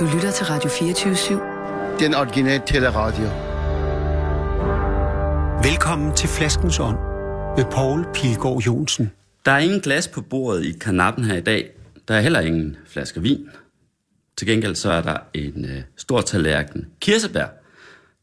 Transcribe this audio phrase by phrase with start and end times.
[0.00, 1.98] Du lytter til Radio 24-7.
[1.98, 3.24] Den originale teleradio.
[5.70, 6.98] Velkommen til Flaskens Ånd
[7.56, 9.12] med Poul Pilgaard Jonsen.
[9.44, 11.70] Der er ingen glas på bordet i kanappen her i dag.
[12.08, 13.48] Der er heller ingen flaske vin.
[14.36, 17.46] Til gengæld så er der en øh, stor tallerken kirsebær.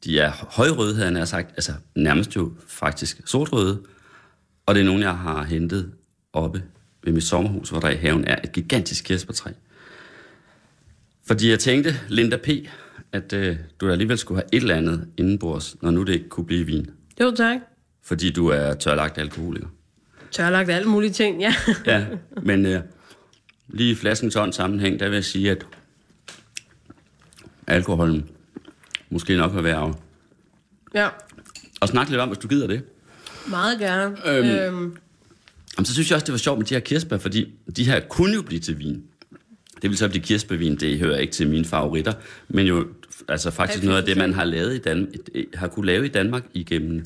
[0.03, 3.81] De er højrøde, havde jeg sagt, altså nærmest jo faktisk sortrøde.
[4.65, 5.91] Og det er nogen, jeg har hentet
[6.33, 6.63] oppe
[7.03, 9.51] ved mit sommerhus, hvor der i haven er et gigantisk kirsebærtræ.
[11.27, 12.49] Fordi jeg tænkte, Linda P.,
[13.11, 16.45] at øh, du alligevel skulle have et eller andet indenbords, når nu det ikke kunne
[16.45, 16.89] blive vin.
[17.21, 17.57] Jo, tak.
[18.03, 19.67] Fordi du er tørlagt alkoholiker.
[20.31, 21.55] Tørlagt alle mulige ting, ja.
[21.85, 22.05] Ja,
[22.43, 22.81] men øh,
[23.69, 25.65] lige i flaskens ånd sammenhæng, der vil jeg sige, at
[27.67, 28.29] alkoholen
[29.09, 29.93] måske nok vil være
[30.95, 31.07] ja,
[31.81, 32.83] Og snakke lidt om, hvis du gider det.
[33.49, 34.17] meget gerne.
[34.27, 34.49] Øhm.
[34.49, 34.97] Øhm,
[35.77, 37.99] Jamen, så synes jeg også, det var sjovt med de her kirsebær, fordi de her
[37.99, 39.03] kunne jo blive til vin.
[39.81, 42.13] Det vil så blive kirsebærvin, det hører ikke til mine favoritter,
[42.49, 42.85] men jo
[43.27, 45.09] altså faktisk noget af det, man har lavet i Danmark,
[45.53, 47.03] har kunne lave i Danmark igennem,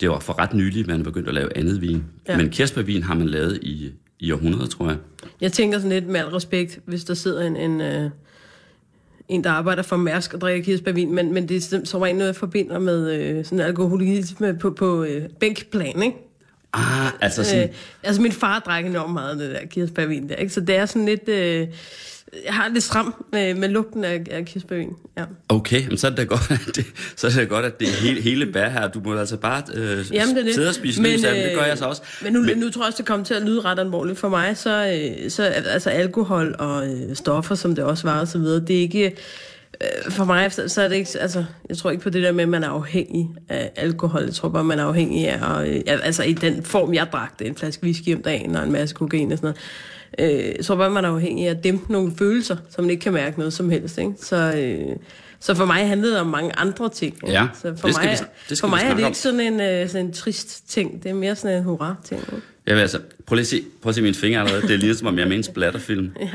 [0.00, 2.04] det var for ret nyligt, man begyndte at lave andet vin.
[2.28, 2.36] Ja.
[2.36, 4.96] Men kirsebærvin har man lavet i, i århundreder, tror jeg.
[5.40, 8.10] jeg tænker sådan lidt med al respekt, hvis der sidder en, en, øh,
[9.28, 12.28] en der arbejder for Mærsk og drikker kirsebærvin, men, men det er som rent noget,
[12.28, 16.16] jeg forbinder med øh, sådan alkoholisme på, på øh, bænkplan, ikke?
[16.72, 20.34] Ah, altså sådan, Øh, altså min far drak enormt meget af det der kirsebærvin der,
[20.36, 20.52] ikke?
[20.52, 21.28] Så det er sådan lidt...
[21.28, 21.66] Øh,
[22.44, 25.24] jeg har lidt stram med, med lugten af, af kirsebærvin, ja.
[25.48, 27.88] Okay, men så er det da godt, at det, så er det godt, at det
[27.88, 28.88] er hele, hele bær her.
[28.88, 30.54] Du må altså bare øh, Jamen, det det.
[30.54, 31.42] sidde og spise men, løs af dem.
[31.44, 32.02] Det gør jeg så også.
[32.22, 34.28] Men nu, men, nu tror jeg også, det kommer til at lyde ret alvorligt for
[34.28, 34.56] mig.
[34.56, 38.60] Så, øh, så altså alkohol og øh, stoffer, som det også var og så videre,
[38.60, 39.16] det er ikke...
[39.80, 41.10] Øh, for mig så, så er det ikke...
[41.20, 44.22] Altså, jeg tror ikke på det der med, at man er afhængig af alkohol.
[44.22, 45.54] Jeg tror bare, man er afhængig af...
[45.54, 47.46] Og, øh, altså i den form, jeg drak det.
[47.46, 49.54] En flaske whisky om dagen og en masse kokain og sådan
[50.18, 50.40] noget.
[50.40, 53.02] Øh, jeg tror bare, man er afhængig af at dæmpe nogle følelser, som man ikke
[53.02, 53.98] kan mærke noget som helst.
[53.98, 54.12] Ikke?
[54.20, 54.36] Så...
[54.56, 54.96] Øh,
[55.42, 57.14] så for mig handlede det om mange andre ting.
[57.14, 57.32] ikke?
[57.32, 59.40] Ja, så for det skal mig, vi det skal for mig er det ikke sådan
[59.40, 61.02] en, øh, sådan en trist ting.
[61.02, 62.20] Det er mere sådan en hurra-ting.
[62.20, 62.42] ikke?
[62.66, 64.68] Jeg vil altså, prøv lige at se, prøv at se mine fingre allerede.
[64.68, 66.10] Det ligner som om jeg er med en splatterfilm.
[66.20, 66.26] Ja.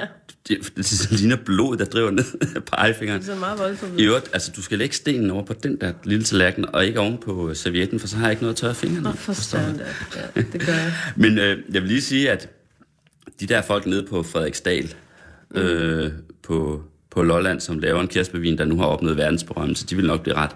[0.47, 2.23] Det, det ligner blod, der driver ned
[2.55, 3.21] på pegefingeren.
[3.21, 3.99] Det er meget voldsomt.
[3.99, 6.99] I øvrigt, altså du skal lægge stenen over på den der lille tallerken, og ikke
[6.99, 9.01] oven på øh, servietten, for så har jeg ikke noget at tørre fingrene.
[9.03, 9.17] Nå, i.
[9.17, 9.83] for søren da.
[10.35, 10.93] Ja, det gør jeg.
[11.15, 12.49] Men øh, jeg vil lige sige, at
[13.39, 14.93] de der folk nede på Frederiksdal,
[15.55, 15.61] Mm.
[15.61, 16.11] øh,
[16.43, 20.21] på, på Lolland, som laver en kirsebærvin, der nu har opnået verdensberømmelse, de vil nok
[20.23, 20.51] blive ret,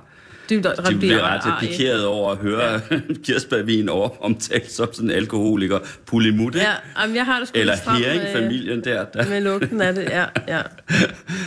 [0.51, 2.79] Ret de vil blive arg, ret pikeret over at høre ja.
[3.25, 6.55] kirsebærvin over omtalt som sådan en alkoholiker pulimut?
[6.55, 9.05] Ja, jamen, jeg har det sgu Eller Hering-familien der.
[9.05, 9.29] der.
[9.29, 10.61] Med lugten af det, ja, ja.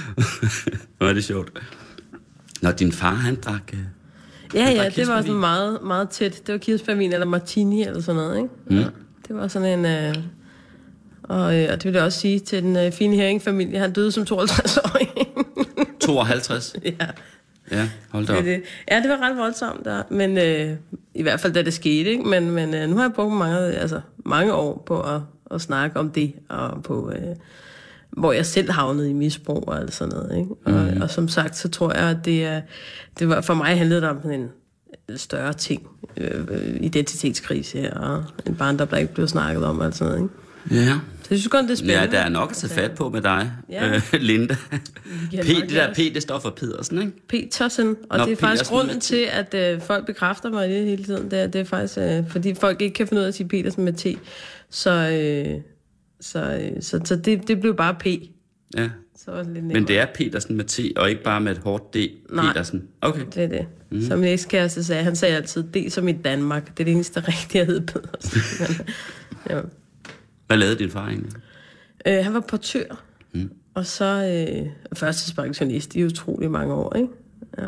[1.00, 1.52] Nå, er det sjovt.
[2.60, 3.62] Nå, din far, han drak...
[3.72, 3.78] Øh,
[4.54, 6.42] Ja, Han ja, drak det var sådan meget, meget tæt.
[6.46, 8.48] Det var kirsebærvin eller martini eller sådan noget, ikke?
[8.66, 8.76] Mm.
[8.76, 8.84] Ja,
[9.28, 9.86] det var sådan en...
[9.86, 10.14] Øh,
[11.22, 13.78] og, øh, og det vil jeg også sige til den øh, fine Hering-familie.
[13.78, 15.08] Han døde som 52-årig.
[16.00, 16.76] 52.
[16.84, 17.06] ja,
[17.72, 18.44] Ja, hold da op.
[18.44, 18.62] det.
[18.90, 20.02] ja, det var ret voldsomt der.
[20.10, 20.76] Men øh,
[21.14, 22.24] i hvert fald da det skete, ikke?
[22.24, 25.98] Men, men øh, nu har jeg brugt mange, altså, mange år på at, at snakke
[25.98, 26.32] om det.
[26.48, 27.12] Og på...
[27.14, 27.36] Øh,
[28.10, 30.38] hvor jeg selv havnede i misbrug og alt sådan noget.
[30.38, 30.50] Ikke?
[30.64, 31.02] Og, mm.
[31.02, 32.60] og som sagt, så tror jeg, at det, er,
[33.18, 34.48] det var, for mig handlede det om en
[35.16, 35.86] større ting.
[36.16, 40.22] Øh, øh, identitetskrise og en barndom, der ikke blev snakket om og alt sådan noget.
[40.22, 40.34] Ikke?
[40.70, 40.98] Ja.
[41.22, 42.00] Så jeg synes godt, det er spændende.
[42.00, 43.94] Ja, der er nok at tage fat på med dig, Ja.
[43.94, 44.54] øh, Linda.
[44.54, 45.94] P, det der.
[45.94, 47.12] P, det står for Pedersen, ikke?
[47.28, 50.68] Petersen, og Nå, det er faktisk Petersen, grunden men- til, at øh, folk bekræfter mig
[50.68, 51.30] det hele tiden.
[51.30, 53.48] Det er, det er faktisk, øh, fordi folk ikke kan finde ud af at sige
[53.48, 54.06] Petersen med T.
[54.70, 55.60] Så, øh,
[56.20, 58.06] så, øh, så, så det, det blev bare P.
[58.76, 58.88] Ja.
[59.24, 61.58] Så var det lidt Men det er Petersen med T, og ikke bare med et
[61.58, 61.96] hårdt D.
[62.32, 62.46] Nej.
[62.52, 62.82] Petersen.
[63.00, 63.22] Okay.
[63.34, 63.66] Det er det.
[63.90, 64.02] Mm.
[64.02, 66.64] Som min ekskæreste sagde, han sagde altid, det som i Danmark.
[66.66, 68.40] Det er det eneste rigtige, jeg hed Pedersen.
[69.48, 69.60] Men, ja.
[70.52, 71.32] Hvad lavede din far egentlig?
[72.06, 73.04] øh, han var portør,
[73.34, 73.50] mm.
[73.74, 74.66] og så øh,
[74.98, 77.08] førstidspensionist i utrolig mange år, ikke?
[77.58, 77.64] Ja.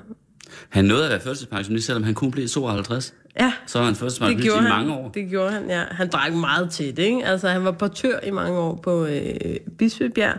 [0.69, 3.15] Han nåede at være førstepensionist, selvom han kun blev 52.
[3.41, 3.84] Ja, Så var
[4.27, 4.71] han gjorde i han.
[4.71, 5.11] mange år.
[5.11, 5.84] Det gjorde han, ja.
[5.91, 7.27] Han drak meget til det, ikke?
[7.27, 10.39] Altså, han var portør i mange år på øh, Bispebjerg.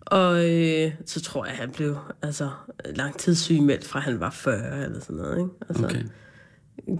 [0.00, 2.48] Og øh, så tror jeg, han blev altså,
[2.96, 5.50] langtidssygemeldt fra han var 40 eller sådan noget, ikke?
[5.68, 6.02] Altså, Okay.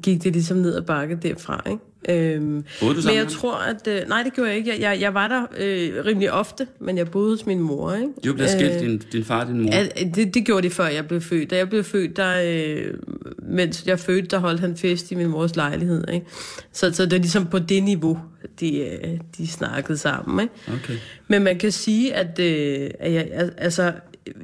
[0.02, 1.82] gik det ligesom ned ad bakke derfra, ikke?
[2.08, 3.40] Øhm, Boede du men sammen jeg med ham?
[3.40, 3.86] tror, at...
[3.88, 4.70] Øh, nej, det gjorde jeg ikke.
[4.70, 8.08] Jeg, jeg, jeg var der øh, rimelig ofte, men jeg boede hos min mor, ikke?
[8.24, 9.70] Du blev skilt, din, din far og din mor.
[9.72, 11.50] Ja, det, det gjorde de før jeg blev født.
[11.50, 12.94] Da jeg blev født, der, øh,
[13.42, 16.04] mens jeg fødte, der holdt han fest i min mors lejlighed.
[16.12, 16.26] Ikke?
[16.72, 18.18] Så, så det er ligesom på det niveau,
[18.60, 20.40] de, øh, de snakkede sammen.
[20.40, 20.54] Ikke?
[20.84, 20.94] Okay.
[21.28, 23.92] Men man kan sige, at, øh, at jeg, al- altså,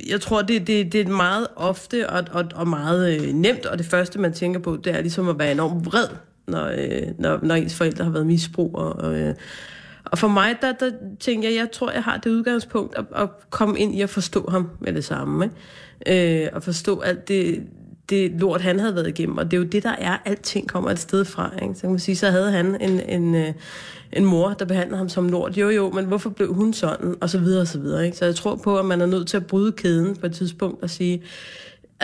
[0.09, 3.79] jeg tror, det, det, det er meget ofte og, og, og meget øh, nemt, og
[3.79, 6.07] det første, man tænker på, det er ligesom at være enormt vred,
[6.47, 9.35] når, øh, når, når ens forældre har været misbrug og, øh,
[10.05, 13.29] Og for mig, der, der tænker jeg, jeg tror, jeg har det udgangspunkt at, at
[13.51, 15.45] komme ind i at forstå ham med det samme.
[16.07, 16.45] Ikke?
[16.45, 17.63] Øh, og forstå alt det,
[18.11, 19.39] det lort, han havde været igennem.
[19.39, 20.17] Og det er jo det, der er.
[20.25, 21.51] Alting kommer et sted fra.
[21.63, 21.75] Ikke?
[21.75, 23.53] Så kan man sige, så havde han en, en, øh,
[24.13, 25.57] en mor, der behandlede ham som lort.
[25.57, 27.15] Jo, jo, men hvorfor blev hun sådan?
[27.21, 28.07] Og så videre, og så videre.
[28.07, 28.17] Ikke?
[28.17, 30.83] Så jeg tror på, at man er nødt til at bryde kæden på et tidspunkt
[30.83, 31.23] og sige,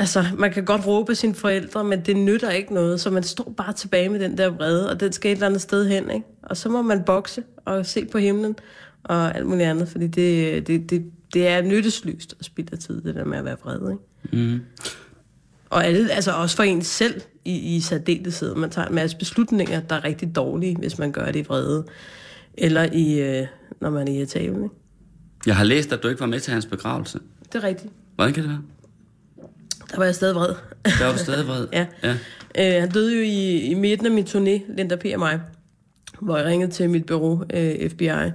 [0.01, 3.55] altså, man kan godt råbe sine forældre, men det nytter ikke noget, så man står
[3.57, 6.27] bare tilbage med den der vrede, og den skal et eller andet sted hen, ikke?
[6.43, 8.57] Og så må man bokse og se på himlen
[9.05, 11.05] og alt muligt andet, fordi det, det, det,
[11.35, 14.47] det er nyttesløst at spille tid, det der med at være vred, ikke?
[14.47, 14.61] Mm.
[15.71, 18.55] Og alle, altså også for en selv i, i særdeleshed.
[18.55, 21.85] Man tager en masse beslutninger, der er rigtig dårlige, hvis man gør det i vrede.
[22.55, 23.47] Eller i, øh,
[23.81, 24.63] når man er irritabel.
[24.63, 24.75] Ikke?
[25.47, 27.19] Jeg har læst, at du ikke var med til hans begravelse.
[27.53, 27.93] Det er rigtigt.
[28.15, 28.63] Hvordan kan det være?
[29.91, 30.55] Der var jeg stadig vred.
[30.85, 31.67] Der var du stadig vred?
[31.73, 31.87] ja.
[32.03, 32.17] ja.
[32.59, 35.05] Øh, han døde jo i, i midten af min turné, Linda P.
[35.13, 35.41] og mig,
[36.21, 38.31] hvor jeg ringede til mit bureau, øh, FBI.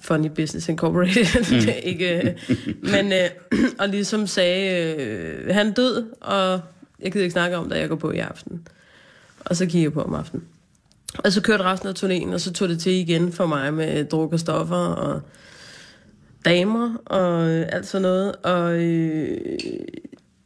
[0.00, 1.60] Funny Business Incorporated.
[1.60, 1.68] Mm.
[1.82, 2.34] ikke, øh,
[2.82, 3.30] men, øh,
[3.80, 6.60] og ligesom sagde, øh, han død, og
[7.00, 8.68] jeg gider ikke snakke om det, jeg går på i aften.
[9.40, 10.44] Og så kiggede jeg på om aftenen.
[11.18, 14.04] Og så kørte resten af turnéen, og så tog det til igen for mig med
[14.04, 15.20] druk og stoffer og
[16.44, 18.36] damer og øh, alt sådan noget.
[18.42, 19.38] Og, øh,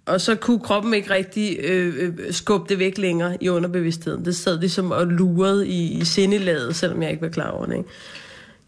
[0.09, 4.25] og så kunne kroppen ikke rigtig øh, øh, skubbe det væk længere i underbevidstheden.
[4.25, 7.77] Det sad ligesom og lurede i, i sindelaget, selvom jeg ikke var klar over det.
[7.77, 7.89] Ikke?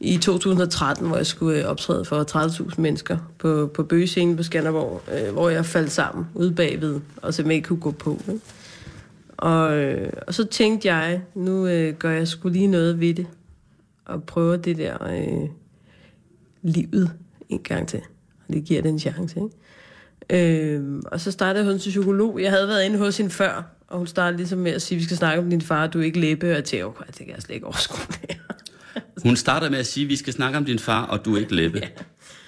[0.00, 2.36] I 2013, hvor jeg skulle øh, optræde for
[2.70, 7.34] 30.000 mennesker på, på bøgescenen på Skanderborg, øh, hvor jeg faldt sammen ude bagved, og
[7.34, 8.20] simpelthen ikke kunne gå på.
[8.28, 8.40] Ikke?
[9.36, 13.26] Og, øh, og så tænkte jeg, nu øh, gør jeg sgu lige noget ved det,
[14.04, 15.48] og prøver det der øh,
[16.62, 17.10] livet
[17.48, 18.00] en gang til.
[18.48, 19.56] Og det giver det en chance, ikke?
[20.30, 22.42] Øh, og så startede hun til psykolog.
[22.42, 25.04] Jeg havde været inde hos hende før, og hun startede ligesom med at sige, vi
[25.04, 26.50] skal snakke om din far, du er ikke læbe.
[26.50, 28.36] Og jeg tænkte, okay, det kan jeg slet ikke overskue det
[29.22, 31.54] Hun starter med at sige, vi skal snakke om din far, og du er ikke
[31.54, 31.78] læbe.
[31.78, 31.88] ja.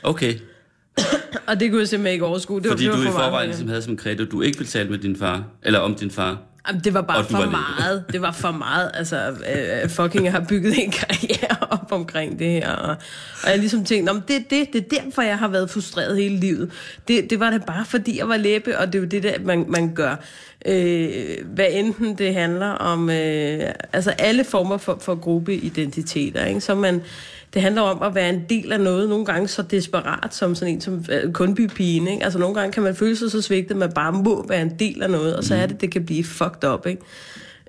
[0.03, 0.35] Okay.
[1.49, 2.61] og det kunne jeg simpelthen ikke overskue.
[2.61, 4.71] Det Fordi var, det var du i forvejen ligesom havde som kredo, du ikke ville
[4.71, 6.39] tale med din far, eller om din far.
[6.69, 8.05] Jamen, det var bare for var meget.
[8.13, 8.91] Det var for meget.
[8.95, 9.37] Altså,
[9.85, 12.71] øh, fucking, jeg har bygget en karriere op omkring det her.
[12.71, 12.97] Og,
[13.43, 16.37] og jeg ligesom tænkte, det er det, det er derfor, jeg har været frustreret hele
[16.37, 16.71] livet.
[17.09, 19.35] Det, det var det bare, fordi jeg var læbe, og det er jo det der,
[19.45, 20.17] man, man gør.
[20.67, 23.61] Øh, hvad enten det handler om, øh,
[23.93, 26.61] altså alle former for, for gruppeidentiteter, ikke?
[26.61, 27.03] Så man,
[27.55, 30.75] det handler om at være en del af noget, nogle gange så desperat som sådan
[30.75, 32.25] en som uh, kundbypigen, ikke?
[32.25, 34.79] Altså nogle gange kan man føle sig så svigtet, at man bare må være en
[34.79, 37.03] del af noget, og så er det, det kan blive fucked up, ikke?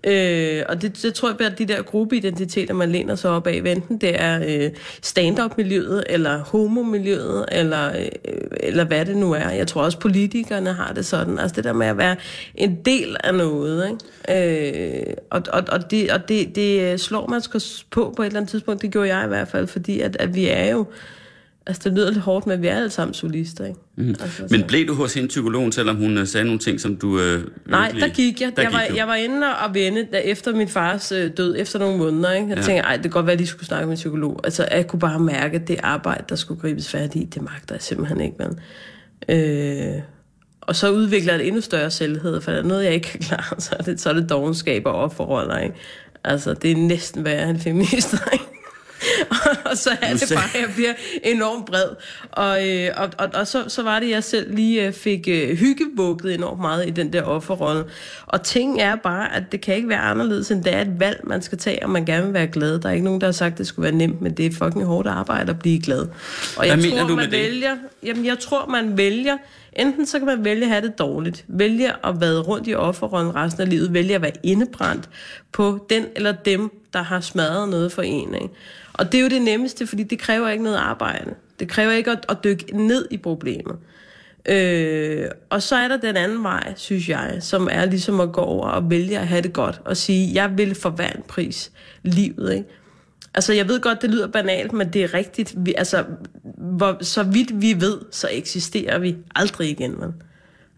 [0.04, 3.62] Øh, og det, det tror jeg at de der gruppeidentiteter, man læner sig op af,
[3.66, 4.72] enten det er øh,
[5.02, 8.08] stand-up-miljøet, eller homo-miljøet, eller, øh,
[8.60, 9.50] eller hvad det nu er.
[9.50, 11.40] Jeg tror også, politikerne har det sådan.
[11.40, 12.16] Altså det der med at være
[12.56, 13.98] en del af noget.
[14.30, 15.08] Ikke?
[15.10, 17.42] Øh, og og, og, det, og det, det øh, slår man
[17.92, 18.82] på på et eller andet tidspunkt.
[18.82, 20.86] Det gjorde jeg i hvert fald, fordi at, at vi er jo
[21.66, 23.80] Altså, det lyder lidt hårdt, men vi er alle sammen solister, ikke?
[23.96, 24.10] Mm.
[24.10, 27.08] Altså, men blev du hos hende psykologen, selvom hun uh, sagde nogle ting, som du...
[27.08, 27.20] Uh,
[27.66, 28.02] Nej, virkelig...
[28.02, 28.52] der gik jeg.
[28.56, 28.96] Der jeg, gik var, du.
[28.96, 32.48] jeg var inde og vende der efter min fars uh, død, efter nogle måneder, ikke?
[32.50, 32.64] Jeg ja.
[32.64, 34.40] tænkte, ej, det kan godt være, at de skulle snakke med en psykolog.
[34.44, 37.76] Altså, jeg kunne bare mærke, at det arbejde, der skulle gribes fat i, det magter
[37.76, 38.60] jeg simpelthen ikke, men...
[39.30, 40.02] Øh,
[40.62, 43.62] og så udvikler det endnu større selvhed, for der er noget, jeg ikke kan klare,
[43.62, 45.76] så er det, så er det dogenskab og offerroller, ikke?
[46.24, 48.46] Altså, det er næsten værre end feminist, ikke?
[49.72, 51.90] og så er det bare, at jeg bliver enormt bred.
[52.32, 55.28] Og, øh, og, og, og så, så var det, at jeg selv lige øh, fik
[55.28, 57.84] øh, hyggevugget enormt meget i den der offerrolle.
[58.26, 61.20] Og ting er bare, at det kan ikke være anderledes, end det er et valg,
[61.24, 62.80] man skal tage, og man gerne vil være glad.
[62.80, 64.52] Der er ikke nogen, der har sagt, at det skulle være nemt, men det er
[64.52, 66.08] fucking hårdt arbejde at blive glad.
[66.58, 67.76] Og jeg Hvad tror, man vælger?
[68.04, 69.38] Jamen, jeg tror, man vælger
[69.76, 73.36] Enten så kan man vælge at have det dårligt, vælge at være rundt i offerrollen
[73.36, 75.10] resten af livet, vælge at være indebrændt
[75.52, 78.34] på den eller dem, der har smadret noget for en.
[78.34, 78.50] Ikke?
[78.94, 81.34] Og det er jo det nemmeste, fordi det kræver ikke noget arbejde.
[81.60, 83.76] Det kræver ikke at, at dykke ned i problemet.
[84.46, 88.42] Øh, og så er der den anden vej, synes jeg, som er ligesom at gå
[88.42, 91.72] over og vælge at have det godt, og sige, jeg vil for hver en pris
[92.04, 92.66] livet, ikke?
[93.36, 95.54] Altså, jeg ved godt, det lyder banalt, men det er rigtigt.
[95.58, 96.04] Vi, altså,
[96.58, 100.14] hvor, så vidt vi ved, så eksisterer vi aldrig igen, vel?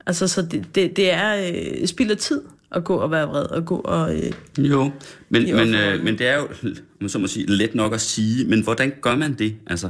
[0.05, 2.41] Altså, så det, det, det er øh, spild af tid
[2.75, 4.15] at gå og være vred, og gå og...
[4.15, 4.91] Øh, jo,
[5.29, 6.47] men, men, øh, men det er jo,
[6.99, 9.55] man så må sige, let nok at sige, men hvordan gør man det?
[9.67, 9.89] Altså,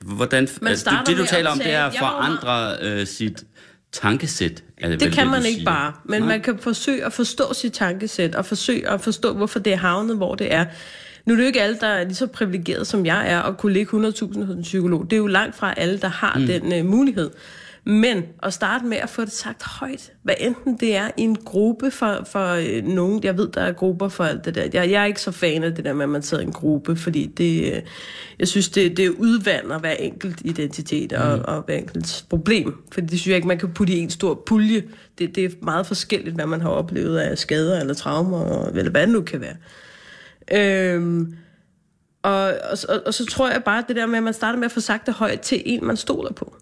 [0.00, 3.44] hvordan, altså, det, det, du taler om, det er at forandre øh, sit
[3.92, 4.64] tankesæt.
[4.78, 5.70] Er det det vel, kan det, man ikke siger.
[5.70, 6.28] bare, men Nej.
[6.28, 10.16] man kan forsøge at forstå sit tankesæt, og forsøge at forstå, hvorfor det er havnet,
[10.16, 10.64] hvor det er.
[11.26, 13.58] Nu er det jo ikke alle, der er lige så privilegeret, som jeg er, og
[13.58, 15.04] kunne ligge 100.000 hos en psykolog.
[15.04, 16.46] Det er jo langt fra alle, der har mm.
[16.46, 17.30] den uh, mulighed.
[17.86, 21.36] Men at starte med at få det sagt højt, hvad enten det er i en
[21.36, 24.62] gruppe for, for øh, nogen, jeg ved, der er grupper for alt det der.
[24.62, 26.52] Jeg, jeg er ikke så fan af det der med, at man sidder i en
[26.52, 27.82] gruppe, fordi det, øh,
[28.38, 31.44] jeg synes, det, det udvander hver enkelt identitet og, mm.
[31.44, 32.82] og hver enkelt problem.
[32.92, 34.82] Fordi det synes jeg ikke, man kan putte i en stor pulje.
[35.18, 39.02] Det, det er meget forskelligt, hvad man har oplevet af skader eller traumer, eller hvad
[39.02, 39.56] det nu kan være.
[40.52, 41.34] Øhm,
[42.22, 44.58] og, og, og, og så tror jeg bare, at det der med, at man starter
[44.58, 46.56] med at få sagt det højt til en, man stoler på.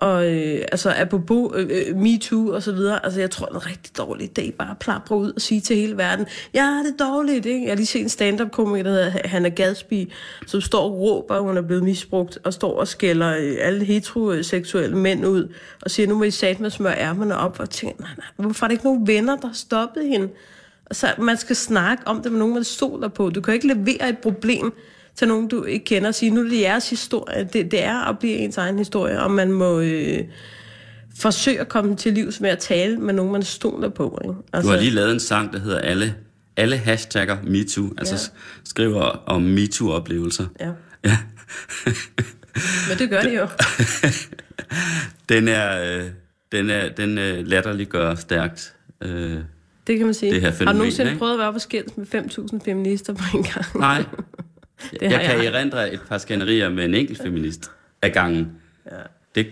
[0.00, 3.60] Og øh, altså apropos øh, me MeToo og så videre, altså jeg tror, det er
[3.60, 7.00] en rigtig dårlig idé bare at plapre ud og sige til hele verden, ja, det
[7.00, 7.62] er dårligt, ikke?
[7.62, 10.12] Jeg har lige set en stand-up-komiker, der hedder Hanna Gadsby,
[10.46, 13.84] som står og råber, at hun er blevet misbrugt, og står og skælder øh, alle
[13.84, 18.02] heteroseksuelle mænd ud, og siger, nu må I sat med smør ærmerne op, og tænker,
[18.02, 20.28] nej, nej, hvorfor er der ikke nogen venner, der har stoppet hende?
[20.92, 23.30] Så man skal snakke om det med nogen, man stoler på.
[23.30, 24.72] Du kan ikke levere et problem
[25.16, 27.48] til nogen, du ikke kender, og sige, nu er det jeres historie.
[27.52, 30.24] Det, det er at blive ens egen historie, og man må øh,
[31.18, 34.18] forsøge at komme til livs med at tale med nogen, man stoler på.
[34.24, 34.34] Ikke?
[34.52, 36.14] Altså, du har lige lavet en sang, der hedder Alle,
[36.56, 38.38] alle hashtagger MeToo, altså ja.
[38.64, 40.46] skriver om MeToo-oplevelser.
[40.60, 40.70] Ja.
[41.10, 41.16] ja.
[42.88, 43.46] Men det gør det jo.
[45.34, 46.04] den er, øh,
[46.52, 48.74] den er, den øh, latterliggør stærkt.
[49.00, 49.38] Øh,
[49.86, 50.34] det kan man sige.
[50.34, 51.18] Det her fænomen, har du nogensinde ikke?
[51.18, 53.66] prøvet at være på skændes med 5.000 feminister på en gang?
[53.78, 54.04] Nej.
[54.90, 57.70] det jeg kan erindre et par skænderier med en enkelt feminist
[58.02, 58.52] af gangen.
[58.90, 58.96] Ja.
[59.34, 59.46] Det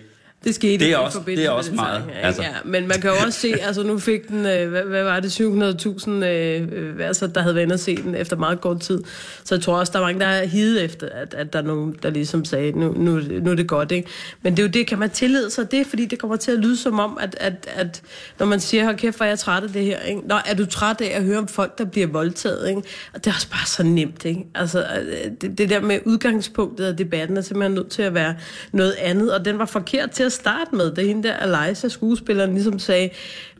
[0.44, 2.02] det skete det er også, det er også meget.
[2.02, 2.42] Sang, altså.
[2.42, 5.20] ja, men man kan jo også se, altså nu fik den, øh, hvad, hvad var
[5.20, 9.02] det, 700.000, øh, altså, der havde været inde og se den efter meget kort tid.
[9.44, 11.62] Så jeg tror også, der er mange, der har hidet efter, at, at der er
[11.62, 14.08] nogen, der ligesom sagde, nu, nu, nu er det godt, ikke?
[14.42, 16.58] Men det er jo det, kan man tillede sig det, fordi det kommer til at
[16.58, 18.02] lyde som om, at, at, at
[18.38, 20.20] når man siger, hold kæft, hvor er jeg træt af det her, ikke?
[20.28, 22.82] Nå, er du træt af at høre om folk, der bliver voldtaget, ikke?
[23.14, 24.46] Og det er også bare så nemt, ikke?
[24.54, 28.34] Altså, øh, det, det der med udgangspunktet af debatten er simpelthen nødt til at være
[28.72, 32.54] noget andet, og den var forkert til at starte med, da hende der Eliza, skuespilleren,
[32.54, 33.10] ligesom sagde,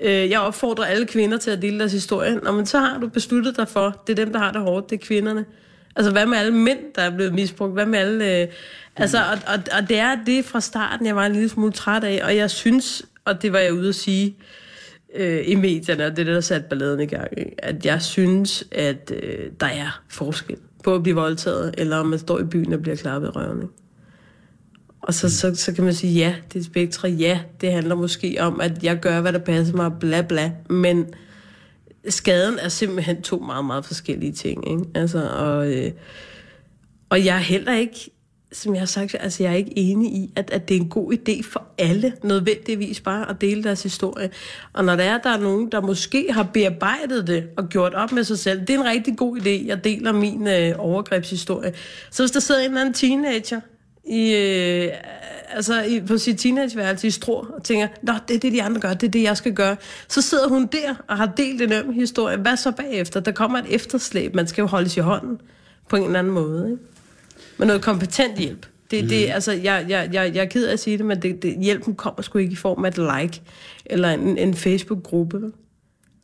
[0.01, 2.35] øh, jeg opfordrer alle kvinder til at dele deres historie.
[2.35, 4.91] Nå, men så har du besluttet dig for, det er dem, der har det hårdt,
[4.91, 5.45] det er kvinderne.
[5.97, 7.73] Altså, hvad med alle mænd, der er blevet misbrugt?
[7.73, 8.41] Hvad med alle...
[8.41, 8.49] Øh,
[8.97, 12.05] altså, og, og, og det er det fra starten, jeg var en lille smule træt
[12.05, 14.37] af, og jeg synes, og det var jeg ude at sige
[15.15, 18.65] øh, i medierne, og det er det, der satte balladen i gang, at jeg synes,
[18.73, 22.73] at øh, der er forskel på at blive voldtaget, eller om man står i byen
[22.73, 23.63] og bliver klappet i røven.
[23.63, 23.75] Ikke?
[25.03, 28.37] Og så, så, så kan man sige, ja, det er spektre, ja, det handler måske
[28.41, 31.07] om, at jeg gør, hvad der passer mig, bla bla, men
[32.09, 34.85] skaden er simpelthen to meget, meget forskellige ting, ikke?
[34.95, 35.93] Altså, og, øh,
[37.11, 38.11] og jeg er heller ikke,
[38.53, 40.89] som jeg har sagt, altså jeg er ikke enig i, at, at det er en
[40.89, 44.31] god idé for alle, nødvendigvis bare at dele deres historie.
[44.73, 48.13] Og når der er, der er nogen, der måske har bearbejdet det og gjort op
[48.13, 51.73] med sig selv, det er en rigtig god idé, jeg deler min øh, overgrebshistorie.
[52.11, 53.61] Så hvis der sidder en eller anden teenager,
[54.09, 54.93] i, øh,
[55.51, 58.81] altså i, på sit teenageværelse i strå og tænker, Nå, det er det, de andre
[58.81, 59.77] gør, det er det, jeg skal gøre.
[60.09, 62.37] Så sidder hun der og har delt en øm historie.
[62.37, 63.21] Hvad så bagefter?
[63.21, 64.35] Der kommer et efterslæb.
[64.35, 65.41] Man skal jo holdes i hånden
[65.89, 66.71] på en eller anden måde.
[66.71, 66.83] Ikke?
[67.59, 68.67] Med noget kompetent hjælp.
[68.91, 69.09] Det, mm.
[69.09, 71.57] det, altså, jeg, jeg, jeg, jeg er ked af at sige det, men det, det,
[71.63, 73.43] hjælpen kommer sgu ikke i form af et like
[73.87, 75.53] eller en, en Facebook-gruppe.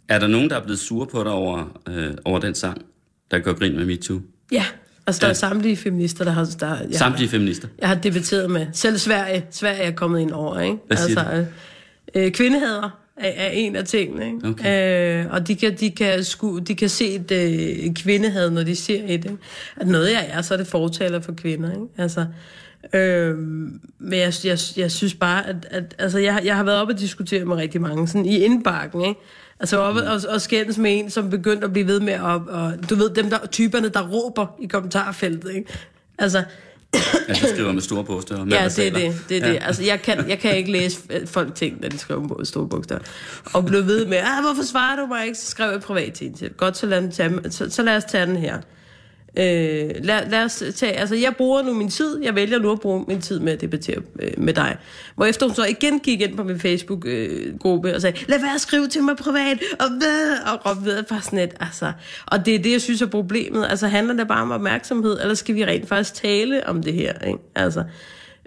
[0.08, 2.82] Er der nogen, der er blevet sure på dig over, øh, over den sang,
[3.30, 4.20] der går grin med MeToo?
[4.52, 4.64] Ja,
[5.06, 5.30] Altså, der ja.
[5.30, 6.44] er samtlige feminister, der har...
[6.60, 7.68] Der, jeg samtlige feminister?
[7.78, 8.66] Jeg har debatteret med.
[8.72, 10.76] Selv Sverige, Sverige er kommet ind over, ikke?
[10.86, 11.50] Hvad siger altså,
[12.14, 14.48] øh, kvindehader er, er en af tingene, ikke?
[14.48, 15.24] Okay.
[15.24, 18.76] Øh, og de kan, de, kan sku, de kan se et øh, kvindehad, når de
[18.76, 19.36] ser et, ikke?
[19.76, 21.86] At noget jeg er, så er det fortaler for kvinder, ikke?
[21.98, 22.26] Altså,
[22.92, 23.38] Øh,
[23.98, 26.98] men jeg, jeg, jeg synes bare, at, at altså, jeg, jeg har været oppe og
[26.98, 29.20] diskutere med rigtig mange, sådan i indbakken, ikke?
[29.60, 32.22] Altså op og, og skændes med en, som begyndte at blive ved med at...
[32.24, 35.72] Og, du ved, dem der, typerne, der råber i kommentarfeltet, ikke?
[36.18, 36.44] Altså...
[37.28, 38.46] altså skriver med store bogstaver.
[38.50, 39.14] ja, det er det.
[39.28, 39.52] det, er ja.
[39.52, 39.58] det.
[39.62, 43.02] Altså, jeg kan, jeg kan ikke læse folk ting, når de skriver med store bogstaver.
[43.44, 45.38] Og blev ved med, ah, hvorfor svarer du mig ikke?
[45.38, 48.26] Så skrev jeg privat til en Godt, så lad, tage, så, så lad os tage
[48.26, 48.58] den her.
[49.36, 52.80] Øh, lad, lad os tage, altså jeg bruger nu min tid, jeg vælger nu at
[52.80, 54.76] bruge min tid med at debattere øh, med dig.
[55.14, 58.54] Hvor efter hun så igen gik ind på min Facebook-gruppe øh, og sagde, lad være
[58.54, 61.92] at skrive til mig privat, og hvad, og råbe ved bare sådan et, altså.
[62.26, 63.66] Og det er det, jeg synes er problemet.
[63.70, 67.12] Altså handler det bare om opmærksomhed, eller skal vi rent faktisk tale om det her,
[67.26, 67.38] ikke?
[67.54, 67.84] Altså,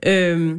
[0.06, 0.52] øh,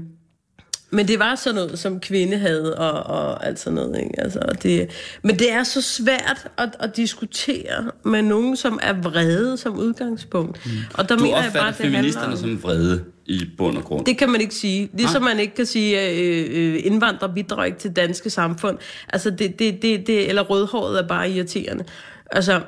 [0.90, 3.98] men det var sådan noget, som kvinde havde, og, og alt sådan noget.
[3.98, 4.20] Ikke?
[4.20, 4.90] Altså, det,
[5.22, 10.66] men det er så svært at, at diskutere med nogen, som er vrede som udgangspunkt.
[10.66, 10.72] Mm.
[10.94, 14.06] Og der du mener jeg bare, det feministerne om, som vrede i bund og grund?
[14.06, 14.90] Det kan man ikke sige.
[14.92, 15.28] Ligesom ah.
[15.28, 18.78] man ikke kan sige, at øh, øh, indvandrere bidrager ikke til danske samfund.
[19.08, 21.84] Altså, det, det, det, det, eller rødhåret er bare irriterende.
[22.30, 22.60] Altså,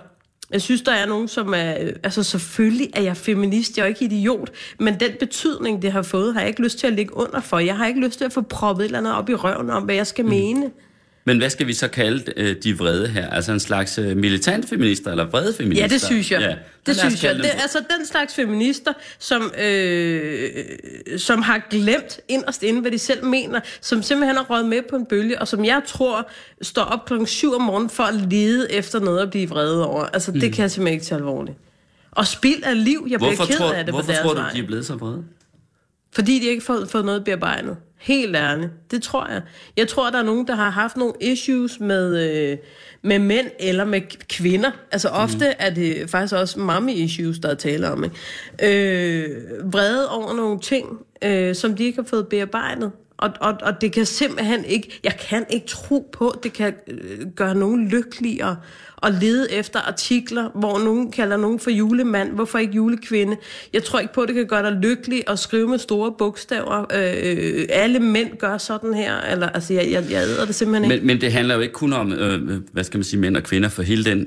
[0.53, 1.75] Jeg synes, der er nogen, som er...
[1.81, 6.03] øh, Altså, selvfølgelig er jeg feminist, jeg er ikke idiot, men den betydning, det har
[6.03, 7.59] fået, har jeg ikke lyst til at ligge under for.
[7.59, 9.83] Jeg har ikke lyst til at få proppet et eller andet op i røven om,
[9.83, 10.31] hvad jeg skal mm.
[10.31, 10.71] mene.
[11.31, 13.31] Men hvad skal vi så kalde øh, de vrede her?
[13.31, 15.85] Altså en slags øh, militant feminister, eller vrede feminister?
[15.85, 16.41] Ja, det synes jeg.
[16.41, 16.55] Ja.
[16.87, 17.37] Det synes jeg.
[17.37, 20.51] Det, altså den slags feminister, som, øh,
[21.19, 24.97] som har glemt inderst inde, hvad de selv mener, som simpelthen har røget med på
[24.97, 26.31] en bølge, og som jeg tror
[26.63, 30.05] står op klokken 7 om morgenen for at lede efter noget at blive vrede over.
[30.05, 31.57] Altså det kan jeg simpelthen ikke tage alvorligt.
[32.11, 34.35] Og spild af liv, jeg bliver Hvorfor, ked tror, af det hvorfor på deres tror
[34.35, 34.51] du, vej.
[34.53, 35.25] de er blevet så vrede?
[36.13, 37.77] Fordi de ikke har fået, fået noget bearbejdet.
[38.01, 38.71] Helt ærligt.
[38.91, 39.43] Det tror jeg.
[39.77, 42.59] Jeg tror, der er nogen, der har haft nogle issues med, øh,
[43.03, 44.71] med mænd eller med kvinder.
[44.93, 45.55] Altså ofte mm.
[45.59, 48.05] er det faktisk også mommy-issues, der er tale om.
[48.05, 48.17] Ikke?
[48.63, 50.87] Øh, vrede over nogle ting,
[51.25, 52.93] øh, som de ikke har fået bearbejdet.
[53.21, 56.75] Og, og, og det kan simpelthen ikke, jeg kan ikke tro på, at det kan
[56.89, 58.57] øh, gøre nogen lykkeligere
[59.03, 63.37] at lede efter artikler, hvor nogen kalder nogen for julemand, hvorfor ikke julekvinde.
[63.73, 66.87] Jeg tror ikke på, det kan gøre dig lykkelig at skrive med store bogstaver.
[66.95, 71.05] Øh, alle mænd gør sådan her, eller altså, jeg, jeg, jeg æder det simpelthen ikke.
[71.05, 73.43] Men, men det handler jo ikke kun om, øh, hvad skal man sige, mænd og
[73.43, 74.27] kvinder, for hele den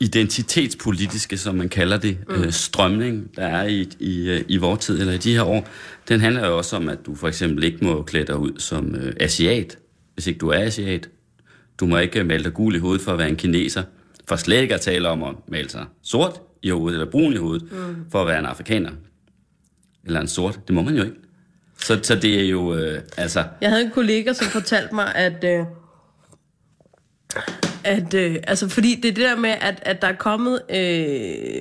[0.00, 2.34] identitetspolitiske, som man kalder det, mm.
[2.34, 5.68] øh, strømning, der er i, i, øh, i vores tid, eller i de her år,
[6.08, 8.94] den handler jo også om, at du for eksempel ikke må klæde dig ud som
[8.94, 9.78] øh, asiat,
[10.14, 11.08] hvis ikke du er asiat.
[11.80, 13.82] Du må ikke male dig gul i hovedet for at være en kineser.
[14.28, 17.36] For slet ikke at tale om at male sig sort i hovedet, eller brun i
[17.36, 17.96] hovedet, mm.
[18.10, 18.90] for at være en afrikaner.
[20.04, 20.60] Eller en sort.
[20.66, 21.16] Det må man jo ikke.
[21.78, 23.44] Så, så det er jo, øh, altså...
[23.60, 25.44] Jeg havde en kollega, som fortalte mig, at...
[25.44, 25.64] Øh,
[27.86, 30.62] at øh, altså, fordi det er det der med, at, at der er kommet...
[30.70, 31.60] Øh,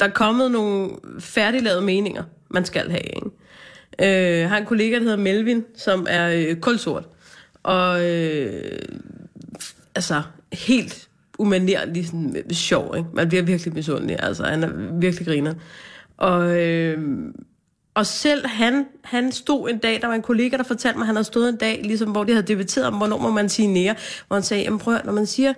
[0.00, 4.42] der er kommet nogle færdiglavede meninger, man skal have, ikke?
[4.42, 7.08] Øh, har en kollega, der hedder Melvin, som er øh, kulsort.
[7.62, 8.78] Og øh,
[9.94, 13.08] altså, helt umanerlig sådan, øh, sjov, ikke?
[13.12, 15.54] Man bliver virkelig misundelig, altså, han er virkelig griner.
[16.16, 16.98] Og, øh,
[17.94, 21.06] og selv han, han stod en dag, der var en kollega, der fortalte mig, at
[21.06, 23.68] han havde stået en dag, ligesom, hvor de havde debatteret om, hvornår må man sige
[23.68, 23.94] nære,
[24.26, 25.54] hvor han sagde, jamen prøv at høre, når man siger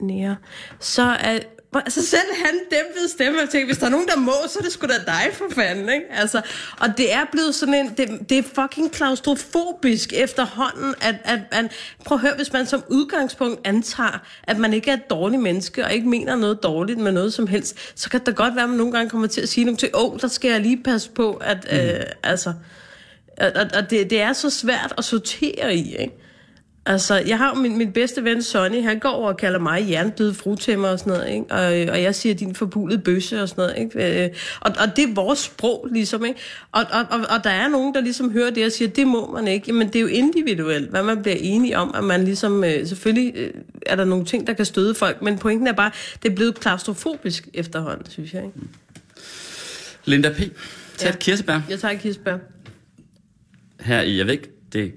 [0.00, 0.36] nære,
[0.80, 1.38] så er,
[1.78, 4.62] altså selv han dæmpede stemme, og tænkte, hvis der er nogen, der må, så er
[4.62, 6.06] det sgu da dig for fanden, ikke?
[6.10, 6.40] Altså,
[6.80, 11.72] og det er blevet sådan en, det, det er fucking klaustrofobisk efterhånden, at, at, at,
[12.04, 15.84] prøv at høre, hvis man som udgangspunkt antager, at man ikke er et dårligt menneske,
[15.84, 18.70] og ikke mener noget dårligt med noget som helst, så kan det godt være, at
[18.70, 20.82] man nogle gange kommer til at sige nogle ting, åh, oh, der skal jeg lige
[20.82, 21.76] passe på, at, mm.
[21.78, 22.52] øh, altså,
[23.40, 26.14] og, og- og det, det er så svært at sortere i, ikke?
[26.86, 30.34] Altså, jeg har min, min bedste ven Sonny, han går over og kalder mig hjernedøde
[30.34, 31.44] frutemmer og sådan noget, ikke?
[31.88, 34.24] Og, og jeg siger din forbulede bøsse og sådan noget, ikke?
[34.24, 36.40] Øh, Og, og det er vores sprog, ligesom, ikke?
[36.72, 39.32] Og, og, og, og der er nogen, der ligesom hører det og siger, det må
[39.32, 39.72] man ikke.
[39.72, 43.32] Men det er jo individuelt, hvad man bliver enige om, at man ligesom, øh, selvfølgelig
[43.36, 43.50] øh,
[43.86, 45.90] er der nogle ting, der kan støde folk, men pointen er bare,
[46.22, 48.58] det er blevet klaustrofobisk efterhånden, synes jeg, ikke?
[50.04, 50.36] Linda P.
[50.36, 50.52] Tag
[51.02, 51.08] Ja.
[51.08, 51.60] et kirsebær.
[51.70, 52.36] Jeg tager kirsebær.
[53.80, 54.92] her i, jeg ved ikke, det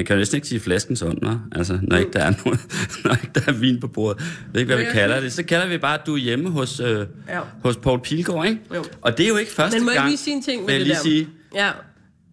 [0.00, 1.32] man kan jo næsten ikke sige flaskens ånd, hva?
[1.52, 2.60] altså, når ikke der er noget,
[3.04, 4.20] når ikke der er vin på bordet.
[4.20, 5.32] Jeg ved ikke, hvad vi kalder det.
[5.32, 7.40] Så kalder vi bare, at du er hjemme hos, øh, Ja.
[7.64, 8.60] hos Paul Pilgaard, ikke?
[8.74, 8.84] Jo.
[9.00, 10.08] Og det er jo ikke første Men må jeg gang.
[10.08, 11.00] ikke lige sige en ting med det lige der?
[11.00, 11.70] sige, Ja.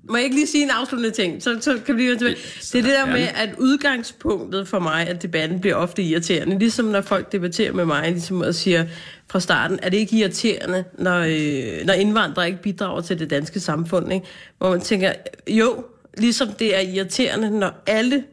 [0.09, 1.43] Må jeg ikke lige sige en afsluttende ting?
[1.43, 2.35] Så, så kan vi blive tilbage.
[2.73, 6.59] Det er det der med, at udgangspunktet for mig, at debatten bliver ofte irriterende.
[6.59, 8.85] Ligesom når folk debatterer med mig, ligesom og siger
[9.31, 13.59] fra starten, er det ikke irriterende, når, øh, når indvandrere ikke bidrager til det danske
[13.59, 14.13] samfund.
[14.13, 14.25] Ikke?
[14.57, 15.13] Hvor man tænker,
[15.49, 15.85] jo,
[16.17, 18.23] ligesom det er irriterende, når alle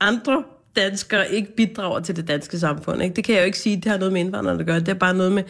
[0.00, 0.44] andre
[0.76, 3.02] danskere ikke bidrager til det danske samfund.
[3.02, 3.16] Ikke?
[3.16, 4.80] Det kan jeg jo ikke sige, det har noget med indvandrere at gøre.
[4.80, 5.42] Det er bare noget med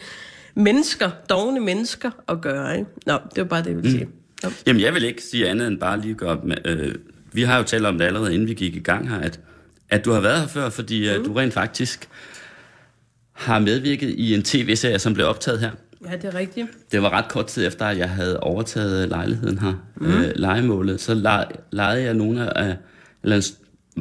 [0.55, 2.77] mennesker, dogne mennesker at gøre.
[2.77, 2.89] Ikke?
[3.05, 4.07] Nå, det var bare det, jeg ville sige.
[4.43, 4.49] Nå.
[4.67, 6.95] Jamen, jeg vil ikke sige andet end bare lige gøre med, øh,
[7.33, 9.39] vi har jo talt om det allerede, inden vi gik i gang her, at,
[9.89, 11.19] at du har været her før, fordi mm.
[11.19, 12.09] uh, du rent faktisk
[13.33, 15.71] har medvirket i en tv-serie, som blev optaget her.
[16.09, 16.67] Ja, det er rigtigt.
[16.91, 20.07] Det var ret kort tid efter, at jeg havde overtaget lejligheden her, mm.
[20.07, 21.01] øh, legemålet.
[21.01, 22.77] Så lej, lejede jeg nogle af,
[23.23, 23.43] eller en,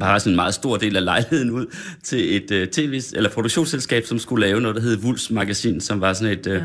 [0.01, 1.67] bare sådan en meget stor del af lejligheden ud
[2.03, 6.01] til et uh, tv eller produktionsselskab, som skulle lave noget, der hed Vuls Magasin, som
[6.01, 6.63] var sådan et, uh,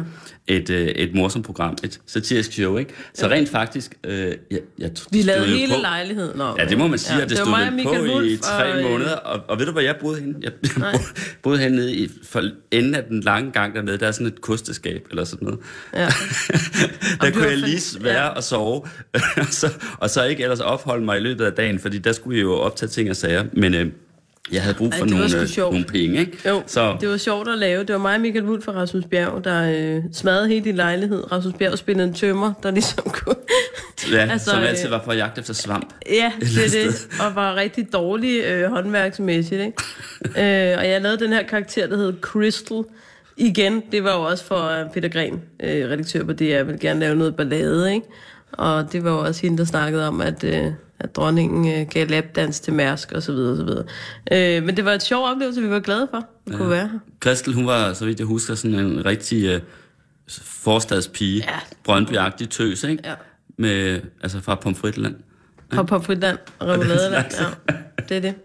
[0.47, 2.93] et, uh, et morsomt program, et satirisk show, ikke?
[3.13, 5.81] Så rent faktisk, uh, jeg, jeg, Vi det lavede hele på.
[5.81, 6.37] lejligheden.
[6.37, 8.37] Nå, Ja, det må man sige, ja, at det, var stod mig på Michael i
[8.37, 9.15] tre og, øh, måneder.
[9.15, 10.35] Og, og ved du, hvor jeg boede henne?
[10.41, 10.51] Jeg
[11.43, 13.97] boede henne i, for enden af den lange gang dernede.
[13.97, 15.59] Der er sådan et kosteskab eller sådan noget.
[15.93, 15.99] Ja.
[16.05, 18.27] der det kunne jeg lige være ja.
[18.27, 18.81] og sove,
[19.37, 22.37] og, så, og så ikke ellers opholde mig i løbet af dagen, fordi der skulle
[22.37, 23.43] jeg jo optage ting og sager.
[23.53, 23.91] Men øh,
[24.51, 25.73] jeg havde brug Ej, for var nogle, øh, sjovt.
[25.73, 26.37] nogle penge, ikke?
[26.49, 27.83] Jo, så, det var sjovt at lave.
[27.83, 31.31] Det var mig og Michael Wulff og Rasmus Bjerg, der øh, smadrede hele din lejlighed.
[31.31, 33.35] Rasmus Bjerg spillede en tømmer, der ligesom kunne...
[34.11, 35.93] Ja, altså, som altid var på jagt efter svamp.
[36.09, 37.07] Ja, det er det.
[37.19, 39.61] Og var rigtig dårlig øh, håndværksmæssigt.
[39.61, 39.73] Ikke?
[40.73, 42.83] øh, og jeg lavede den her karakter, der hed Crystal.
[43.37, 46.99] Igen, det var jo også for Peter Gren, øh, redaktør på det, jeg ville gerne
[46.99, 48.07] lave noget ballade, ikke?
[48.51, 50.65] Og det var jo også hende, der snakkede om, at, øh,
[50.99, 53.83] at dronningen øh, gav lapdans til Mærsk og så videre, og så videre.
[54.57, 56.57] Øh, men det var et sjov oplevelse, vi var glade for, at ja.
[56.57, 56.99] kunne være her.
[57.19, 59.61] Kristel, hun var, så vidt jeg husker, sådan en rigtig øh,
[60.43, 61.59] forstadspige, ja.
[61.83, 62.13] brøndby
[62.49, 63.03] tøs, ikke?
[63.05, 63.13] Ja.
[63.57, 65.15] Med, altså fra Pomfritland.
[65.73, 67.73] Fra Pomfritland, Remouladeland, ja.
[68.09, 68.35] Det er det.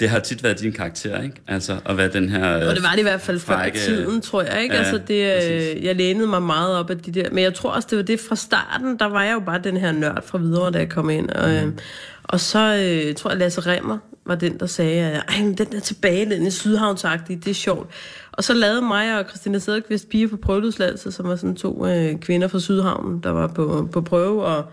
[0.00, 1.36] Det har tit været din karakter, ikke?
[1.48, 2.68] Altså at være den her...
[2.68, 4.74] Og det var det i hvert fald før tiden, tror jeg, ikke?
[4.74, 7.30] Ja, altså det, øh, jeg lænede mig meget op af de der...
[7.32, 9.76] Men jeg tror også, det var det fra starten, der var jeg jo bare den
[9.76, 11.30] her nørd fra videre, da jeg kom ind.
[11.30, 11.78] Og, mm.
[12.24, 15.80] og så øh, tror jeg, Lasse Remmer var den, der sagde, at Ej, den der
[15.80, 17.90] tilbagelændende sydhavnsagtige, det er sjovt.
[18.32, 22.20] Og så lavede mig og Christina Sæderqvist piger på prøveløsladelse, som var sådan to øh,
[22.20, 24.64] kvinder fra Sydhavnen, der var på, på prøve, og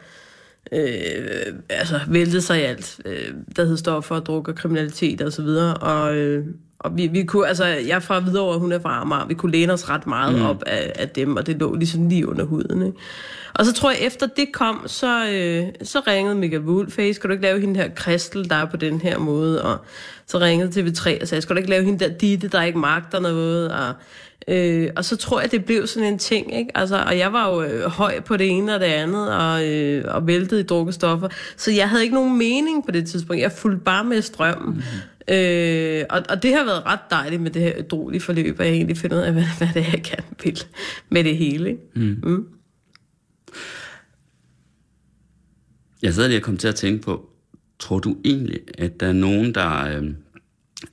[0.72, 5.34] øh, altså væltede sig i alt, øh, der hed stoffer og druk og kriminalitet og
[5.34, 5.74] så videre.
[5.74, 6.46] Og, øh,
[6.80, 9.52] og vi, vi kunne, altså jeg er fra Hvidovre, hun er fra Amager, vi kunne
[9.52, 10.46] læne os ret meget mm.
[10.46, 12.82] op af, af dem, og det lå ligesom lige under huden.
[12.82, 12.98] Ikke?
[13.54, 17.28] Og så tror jeg, efter det kom, så, øh, så ringede Michael Wolf, hey, skal
[17.28, 19.64] du ikke lave hende her Kristel, der er på den her måde?
[19.64, 19.78] Og
[20.28, 23.20] så ringede TV3 og sagde, skal du ikke lave hende der Ditte, der ikke magter
[23.20, 23.72] noget?
[23.72, 23.94] Og
[24.48, 26.78] Øh, og så tror jeg, det blev sådan en ting, ikke?
[26.78, 30.16] Altså, og jeg var jo øh, høj på det ene og det andet, og, øh,
[30.16, 31.30] og væltede i drukkestoffer.
[31.58, 33.42] Så jeg havde ikke nogen mening på det tidspunkt.
[33.42, 34.70] Jeg fulgte bare med strømmen.
[34.70, 35.36] Mm-hmm.
[35.36, 38.74] Øh, og, og det har været ret dejligt med det her dårlige forløb, og jeg
[38.74, 40.64] egentlig finder ud af, hvad, hvad det er, jeg gerne vil
[41.10, 41.70] med det hele.
[41.70, 41.82] Ikke?
[41.96, 42.20] Mm.
[42.24, 42.48] Mm.
[46.02, 47.30] Jeg sidder lige og kommer til at tænke på,
[47.80, 49.98] tror du egentlig, at der er nogen, der...
[49.98, 50.10] Øh,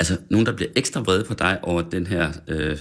[0.00, 2.78] altså, nogen, der bliver ekstra vrede på dig over den her øh,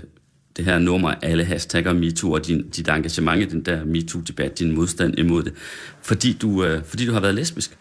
[0.57, 4.75] det her nummer, alle hashtagger MeToo og din, dit engagement i den der MeToo-debat, din
[4.75, 5.53] modstand imod det,
[6.01, 7.77] fordi du, øh, fordi du har været lesbisk?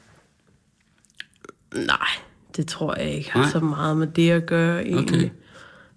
[1.75, 2.09] Nej,
[2.57, 3.51] det tror jeg ikke har Nej.
[3.51, 5.19] så meget med det at gøre egentlig.
[5.19, 5.31] Okay.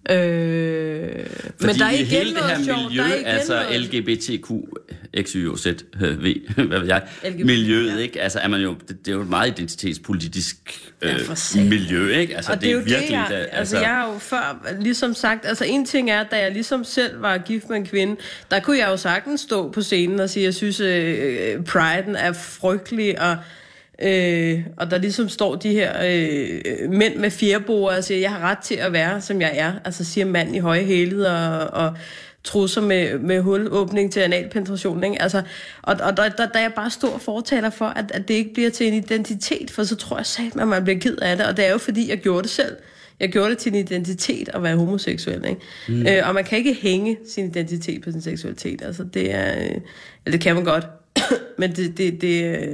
[0.09, 1.25] Øh,
[1.59, 3.81] Fordi men der er ikke hele det her sjovt, miljø, altså noget...
[3.81, 4.51] LGBTQ,
[5.21, 5.67] XYZ,
[6.01, 6.35] V,
[6.67, 7.97] hvad ved jeg, LGBT, miljøet, ja.
[7.97, 8.21] ikke?
[8.21, 10.57] Altså er man jo, det, det er jo et meget identitetspolitisk
[11.01, 11.09] øh,
[11.55, 12.35] ja, miljø, ikke?
[12.35, 14.19] Altså og det, det er jo virkelig, det, jeg, der, altså, altså jeg har jo
[14.19, 17.85] før ligesom sagt, altså en ting er, da jeg ligesom selv var gift med en
[17.85, 18.15] kvinde,
[18.51, 22.33] der kunne jeg jo sagtens stå på scenen og sige, jeg synes, øh, priden er
[22.33, 23.37] frygtelig, og
[24.01, 28.49] Øh, og der ligesom står de her øh, mænd med fjerboer og siger, jeg har
[28.49, 29.73] ret til at være, som jeg er.
[29.85, 31.93] Altså siger mand i høje hælet og, og
[32.43, 35.03] trusser med, med hulåbning til analpenetration.
[35.03, 35.21] Ikke?
[35.21, 35.41] Altså,
[35.81, 38.53] og og der, der, der er jeg bare stor fortaler for, at, at det ikke
[38.53, 41.45] bliver til en identitet, for så tror jeg sagt, at man bliver ked af det.
[41.45, 42.75] Og det er jo fordi, jeg gjorde det selv.
[43.19, 45.45] Jeg gjorde det til en identitet at være homoseksuel.
[45.49, 45.61] Ikke?
[45.87, 46.07] Mm.
[46.07, 48.81] Øh, og man kan ikke hænge sin identitet på sin seksualitet.
[48.81, 49.51] Altså, det er...
[49.51, 49.69] Øh,
[50.25, 50.87] eller det kan man godt.
[51.59, 52.69] Men det, det, det,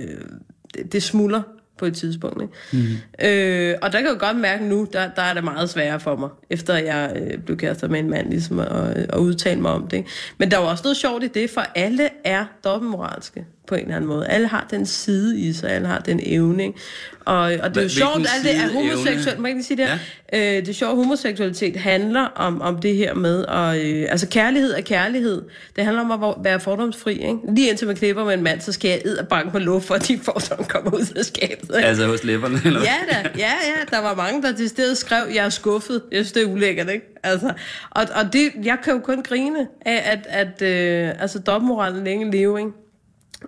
[0.73, 1.41] det, det smuldrer
[1.77, 2.41] på et tidspunkt.
[2.41, 2.53] Ikke?
[2.73, 3.27] Mm.
[3.27, 6.15] Øh, og der kan jeg godt mærke nu, der, der er det meget sværere for
[6.15, 9.87] mig, efter jeg øh, blev kærestet med en mand, ligesom at, at udtale mig om
[9.87, 9.97] det.
[9.97, 10.09] Ikke?
[10.37, 13.81] Men der er jo også noget sjovt i det, for alle er dobbeltmoralske på en
[13.81, 14.27] eller anden måde.
[14.27, 16.63] Alle har den side i sig, alle har den evne.
[16.63, 16.79] Ikke?
[17.25, 19.39] Og, og det er jo Hvilken sjovt, at det er homoseksuelt.
[19.39, 19.89] Må jeg ikke sige det?
[20.33, 20.57] Ja.
[20.57, 24.73] Øh, det er sjovt, homoseksualitet handler om, om det her med, og, øh, altså kærlighed
[24.73, 25.41] er kærlighed.
[25.75, 27.13] Det handler om at være fordomsfri.
[27.13, 27.37] Ikke?
[27.55, 29.87] Lige indtil man klipper med en mand, så skal jeg ed og banke på luft,
[29.87, 31.75] for at de fordomme kommer ud af skabet.
[31.75, 31.87] Ikke?
[31.87, 32.61] Altså hos læberne?
[32.65, 32.81] Eller?
[32.81, 33.29] Ja, da.
[33.37, 36.01] ja, ja, der var mange, der til stedet skrev, jeg er skuffet.
[36.11, 37.05] Jeg synes, det er ulækkert, ikke?
[37.23, 37.53] Altså,
[37.89, 42.31] og, og det, jeg kan jo kun grine af, at, at øh, altså, dobbeltmoralen længe
[42.31, 42.71] leve, ikke?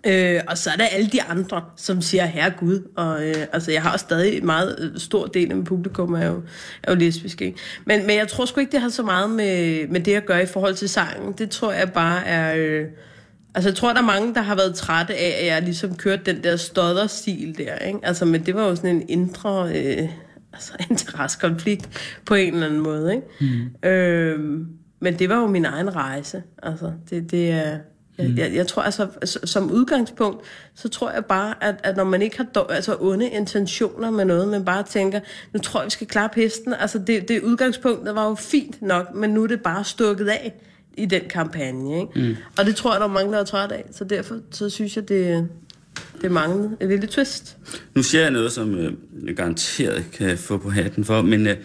[0.07, 2.91] Øh, og så er der alle de andre, som siger, herre Gud.
[2.95, 6.41] Og, øh, altså, jeg har stadig meget øh, stor del af mit publikum, er jo,
[6.83, 7.41] er jo lesbisk.
[7.41, 7.57] Ikke?
[7.85, 10.43] Men, men jeg tror sgu ikke, det har så meget med, med det at gøre
[10.43, 11.33] i forhold til sangen.
[11.33, 12.55] Det tror jeg bare er...
[12.57, 12.85] Øh,
[13.55, 16.33] altså, jeg tror, der er mange, der har været trætte af, at jeg ligesom kørte
[16.33, 17.77] den der stodder-stil der.
[17.77, 17.99] Ikke?
[18.03, 19.71] Altså, men det var jo sådan en indre...
[19.75, 20.09] Øh,
[20.53, 21.89] altså, interessekonflikt
[22.25, 23.15] på en eller anden måde.
[23.15, 23.27] Ikke?
[23.41, 23.89] Mm.
[23.89, 24.39] Øh,
[24.99, 26.43] men det var jo min egen rejse.
[26.63, 27.55] Altså, det, det er...
[27.55, 27.79] Jeg,
[28.19, 28.37] mm.
[28.37, 29.07] jeg, jeg tror altså,
[29.43, 30.45] som udgangspunkt,
[30.75, 34.25] så tror jeg bare, at, at når man ikke har do, altså onde intentioner med
[34.25, 35.19] noget, men bare tænker,
[35.53, 36.73] nu tror jeg, vi skal klare hesten.
[36.73, 40.27] Altså det, det udgangspunkt, der var jo fint nok, men nu er det bare stukket
[40.27, 40.53] af
[40.97, 41.99] i den kampagne.
[42.01, 42.29] Ikke?
[42.29, 42.35] Mm.
[42.57, 43.85] Og det tror jeg, der er mange, der er træt af.
[43.91, 45.49] Så derfor så synes jeg, det,
[46.21, 47.57] det manglede et lille twist.
[47.95, 48.93] Nu siger jeg noget, som øh,
[49.35, 51.47] garanteret kan få på hatten for, men...
[51.47, 51.57] Øh,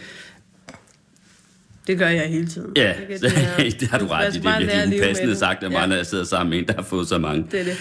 [1.88, 2.72] det gør jeg hele tiden.
[2.76, 4.38] Ja, det, det, er, det har du ret i.
[4.38, 6.02] Det er virkelig upassende sagt, at man ja.
[6.02, 7.46] sidder sammen med en, der har fået så mange.
[7.50, 7.76] Det er det.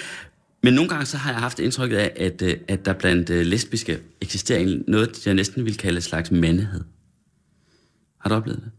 [0.64, 3.46] Men nogle gange så har jeg haft indtrykket af, at, øh, at der blandt øh,
[3.46, 6.84] lesbiske eksisterer noget, jeg næsten vil kalde et slags mandighed.
[8.20, 8.72] Har du oplevet det?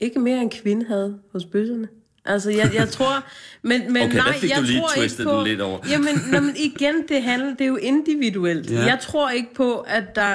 [0.00, 1.88] Ikke mere end kvinde havde hos bøsserne.
[2.24, 3.24] Altså, jeg, jeg tror...
[3.62, 5.78] Men, men Okay, der nej, fik jeg du lige tror ikke på, den lidt over.
[5.90, 8.70] Jamen, nå, men igen, det handler, det er jo individuelt.
[8.70, 8.84] Ja.
[8.84, 10.34] Jeg tror ikke på, at der...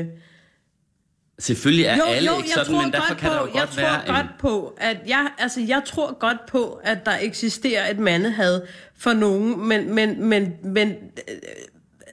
[0.00, 0.06] Øh,
[1.40, 3.60] Selvfølgelig er jo, alle jo, ikke jeg sådan, men derfor kan på, der jo jeg
[3.60, 4.32] godt tror være godt en...
[4.38, 8.62] på, at jeg, altså, jeg tror godt på, at der eksisterer et mandehad
[8.98, 11.34] for nogen, men, men, men, men øh,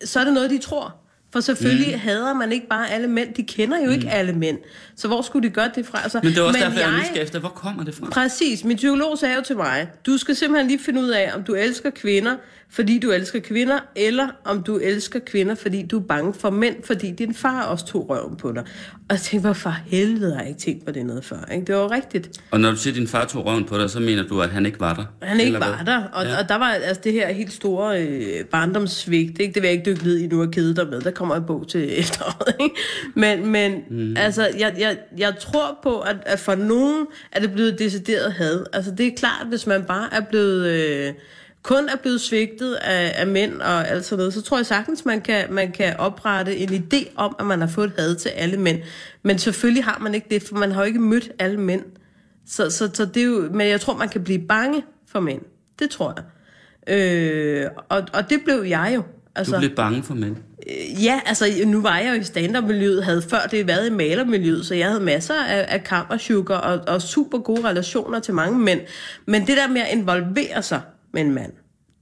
[0.06, 0.96] så er det noget, de tror.
[1.34, 2.00] For selvfølgelig mm.
[2.00, 3.34] hader man ikke bare alle mænd.
[3.34, 3.92] De kender jo mm.
[3.92, 4.58] ikke alle mænd.
[4.96, 6.04] Så hvor skulle de gøre det fra?
[6.04, 8.10] Altså, Men det er også derfor, jeg er nysgerrig efter, hvor kommer det fra?
[8.10, 8.64] Præcis.
[8.64, 11.54] Min psykolog sagde jo til mig, du skal simpelthen lige finde ud af, om du
[11.54, 12.36] elsker kvinder,
[12.70, 16.76] fordi du elsker kvinder, eller om du elsker kvinder, fordi du er bange for mænd,
[16.84, 18.64] fordi din far også tog røven på dig.
[18.94, 21.52] Og jeg tænkte, hvorfor helvede har jeg ikke tænkt på det noget før?
[21.54, 21.66] Ikke?
[21.66, 22.42] Det var rigtigt.
[22.52, 24.50] Og når du siger, at din far tog røven på dig, så mener du, at
[24.50, 25.26] han ikke var der?
[25.28, 25.94] Han ikke var hvad?
[25.94, 26.40] der, og, ja.
[26.40, 29.54] og der var altså det her helt store øh, barndomssvigt, ikke?
[29.54, 31.44] det vil jeg ikke dykke ned i nu og kede dig med, der kommer en
[31.48, 32.76] bog til efteråret, ikke?
[33.16, 34.18] men, men mm.
[34.18, 38.64] altså, jeg, jeg, jeg tror på, at, at for nogen er det blevet decideret had,
[38.74, 40.68] altså det er klart, hvis man bare er blevet...
[40.68, 41.14] Øh,
[41.68, 45.06] kun er blevet svigtet af, af mænd og alt sådan noget, så tror jeg sagtens,
[45.06, 48.58] man kan, man kan oprette en idé om, at man har fået had til alle
[48.58, 48.80] mænd.
[49.24, 51.82] Men selvfølgelig har man ikke det, for man har jo ikke mødt alle mænd.
[52.48, 55.42] Så, så, så det er jo, men jeg tror, man kan blive bange for mænd.
[55.80, 56.24] Det tror jeg.
[56.96, 59.04] Øh, og, og det blev jeg jo.
[59.36, 60.36] Altså, Du blev bange for mænd.
[60.70, 64.66] øh, Ja, altså nu var jeg jo i stand-up-miljøet, havde før det været i malermiljøet,
[64.66, 68.80] så jeg havde masser af, af kammersugar og, og super gode relationer til mange mænd.
[69.26, 70.82] Men det der med at involvere sig
[71.18, 71.52] en mand,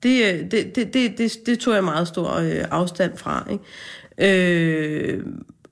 [0.04, 3.48] det, øh, det, det, det, det, det tog jeg meget stor øh, afstand fra.
[3.52, 3.64] Ikke?
[5.14, 5.20] Øh,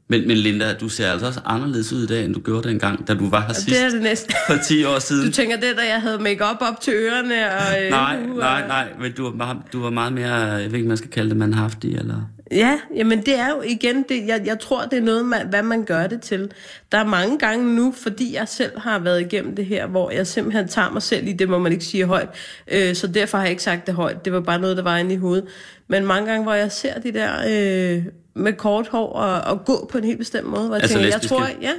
[0.10, 3.08] Men, men Linda, du ser altså også anderledes ud i dag, end du gjorde dengang,
[3.08, 4.34] da du var her sidst det er det næste.
[4.48, 5.26] for 10 år siden.
[5.26, 7.84] Du tænker det, da jeg havde makeup op til ørerne og...
[7.84, 10.98] Øh, Nej, nej, nej, men du var, du var meget mere, jeg ved ikke, man
[10.98, 12.30] skal kalde det, manhaftig, eller...
[12.54, 15.64] Ja, jamen det er jo igen, det, jeg, jeg tror, det er noget, man, hvad
[15.64, 16.52] man gør det til.
[16.92, 20.28] Der er mange gange nu, fordi jeg selv har været igennem det her, hvor jeg
[20.28, 22.30] simpelthen tager mig selv i, det må man ikke sige højt,
[22.68, 24.26] øh, så derfor har jeg ikke sagt det højt.
[24.26, 25.46] Det var bare noget, der var inde i hovedet.
[25.88, 28.04] Men mange gange, hvor jeg ser de der øh,
[28.36, 31.08] med kort hår og, og gå på en helt bestemt måde, hvor jeg Altså tænker,
[31.08, 31.36] jeg lesbiske?
[31.36, 31.72] tror, ja,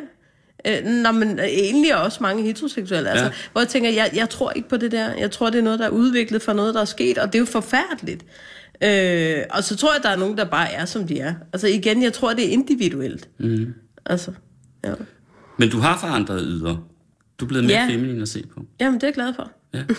[0.66, 3.10] Øh, Nå, men øh, egentlig også mange heteroseksuelle.
[3.10, 3.30] Altså, Ja.
[3.52, 5.10] Hvor jeg tænker, jeg, jeg tror ikke på det der.
[5.18, 7.34] Jeg tror, det er noget, der er udviklet for noget, der er sket, og det
[7.34, 8.24] er jo forfærdeligt.
[8.84, 11.34] Øh, og så tror jeg, der er nogen, der bare er, som de er.
[11.52, 13.28] Altså igen, jeg tror, det er individuelt.
[13.38, 13.74] Mm.
[14.06, 14.32] Altså,
[14.84, 14.92] ja.
[15.58, 16.76] Men du har forandret yder.
[17.38, 17.86] Du er blevet mere Ja.
[17.88, 18.60] feminin at se på.
[18.80, 19.50] Jamen, det er jeg glad for.
[19.74, 19.82] Ja.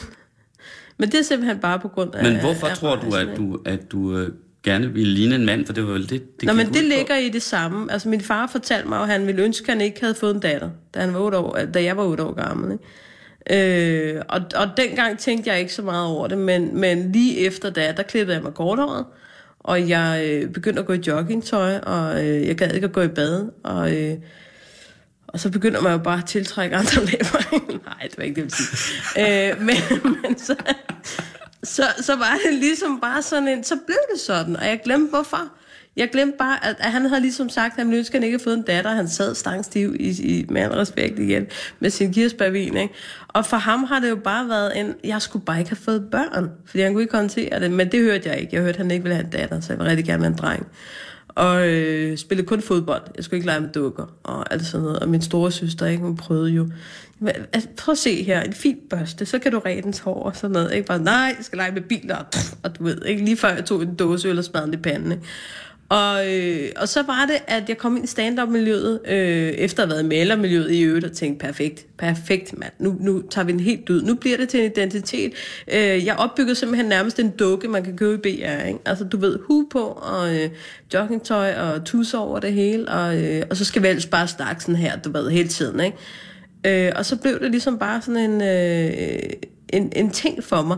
[0.97, 2.23] Men det er simpelthen bare på grund af...
[2.23, 4.31] Men hvorfor af tror du, at du, at du øh,
[4.63, 5.65] gerne ville ligne en mand?
[5.65, 6.81] For det var vel det, det Nå, men det på.
[6.81, 7.91] ligger i det samme.
[7.91, 10.39] Altså, min far fortalte mig, at han ville ønske, at han ikke havde fået en
[10.41, 12.71] datter, da, han var 8 år, da jeg var 8 år gammel.
[12.71, 12.83] Ikke?
[13.49, 17.69] Øh, og, og dengang tænkte jeg ikke så meget over det, men, men lige efter
[17.69, 19.05] da, der klippede jeg mig korthåret,
[19.59, 23.01] og jeg øh, begyndte at gå i joggingtøj, og øh, jeg gad ikke at gå
[23.01, 23.95] i bad, og...
[23.95, 24.17] Øh,
[25.27, 27.59] og så begynder man jo bare at tiltrække andre læber.
[27.85, 29.51] Nej, det var ikke det, jeg ville sige.
[29.51, 29.75] øh, men,
[30.21, 30.55] men så,
[31.63, 33.63] så, så var det ligesom bare sådan en...
[33.63, 35.51] Så blev det sådan, og jeg glemte hvorfor.
[35.97, 38.33] Jeg glemte bare, at, at han havde ligesom sagt, at han ønskede, at han ikke
[38.33, 38.91] havde fået en datter.
[38.91, 41.47] Han sad stangstiv i, i, med al respekt igen
[41.79, 42.77] med sin kirsebærvin.
[42.77, 42.93] Ikke?
[43.27, 44.93] Og for ham har det jo bare været en...
[45.03, 47.71] Jeg skulle bare ikke have fået børn, fordi han kunne ikke håndtere det.
[47.71, 48.55] Men det hørte jeg ikke.
[48.55, 50.31] Jeg hørte, at han ikke ville have en datter, så jeg ville rigtig gerne være
[50.31, 50.67] en dreng.
[51.27, 53.01] Og øh, spillede kun fodbold.
[53.15, 54.99] Jeg skulle ikke lege med dukker og alt sådan noget.
[54.99, 56.69] Og min store søster, ikke, hun prøvede jo.
[57.53, 60.35] Altså, prøv at se her, en fin børste, så kan du ræde dens hår og
[60.35, 60.73] sådan noget.
[60.73, 62.25] Ikke bare, nej, jeg skal lege med biler, og,
[62.63, 64.81] og du ved, ikke lige før jeg tog en dåse øl og smadrede den i
[64.81, 65.11] panden.
[65.11, 65.23] Ikke?
[65.89, 69.89] Og, øh, og så var det, at jeg kom ind i stand-up-miljøet, øh, efter at
[69.89, 73.51] have været i malermiljøet i øvrigt, og tænkte, perfekt, perfekt mand, nu, nu tager vi
[73.51, 74.01] den helt ud.
[74.01, 75.33] Nu bliver det til en identitet.
[75.67, 78.65] Øh, jeg opbyggede simpelthen nærmest en dukke, man kan købe i BR.
[78.67, 78.79] Ikke?
[78.85, 80.49] Altså, du ved, hue på, og øh,
[80.93, 84.61] joggingtøj, og tusser over det hele, og, øh, og så skal vi ellers bare snakke
[84.61, 85.79] sådan her, du ved, hele tiden.
[85.79, 86.87] Ikke?
[86.87, 89.19] Øh, og så blev det ligesom bare sådan en, øh,
[89.69, 90.77] en, en ting for mig.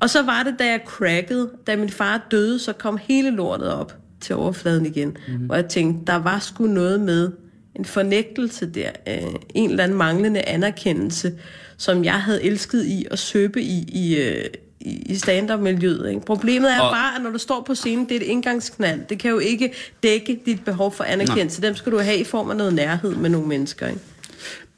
[0.00, 3.72] Og så var det, da jeg crackede, da min far døde, så kom hele lortet
[3.72, 5.16] op til overfladen igen.
[5.28, 5.34] Mm.
[5.34, 7.30] Hvor jeg tænkte, der var sgu noget med
[7.76, 9.22] en fornægtelse der, øh,
[9.54, 11.32] en eller anden manglende anerkendelse,
[11.76, 14.44] som jeg havde elsket i at søbe i, i, øh,
[14.80, 16.08] i stand-up-miljøet.
[16.08, 16.20] Ikke?
[16.20, 19.00] Problemet er Og- bare, at når du står på scenen, det er et indgangsknald.
[19.08, 21.62] Det kan jo ikke dække dit behov for anerkendelse.
[21.62, 23.86] Dem skal du have i form af noget nærhed med nogle mennesker.
[23.86, 24.00] Ikke?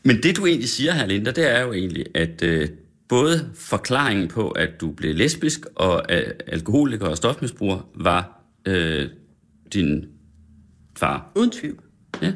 [0.03, 2.69] Men det du egentlig siger her, Linda, det er jo egentlig, at øh,
[3.09, 9.07] både forklaringen på, at du blev lesbisk og øh, alkoholiker og stofmisbruger, var øh,
[9.73, 10.05] din
[10.99, 11.33] far.
[11.37, 11.79] Uden tvivl.
[12.23, 12.33] Ja.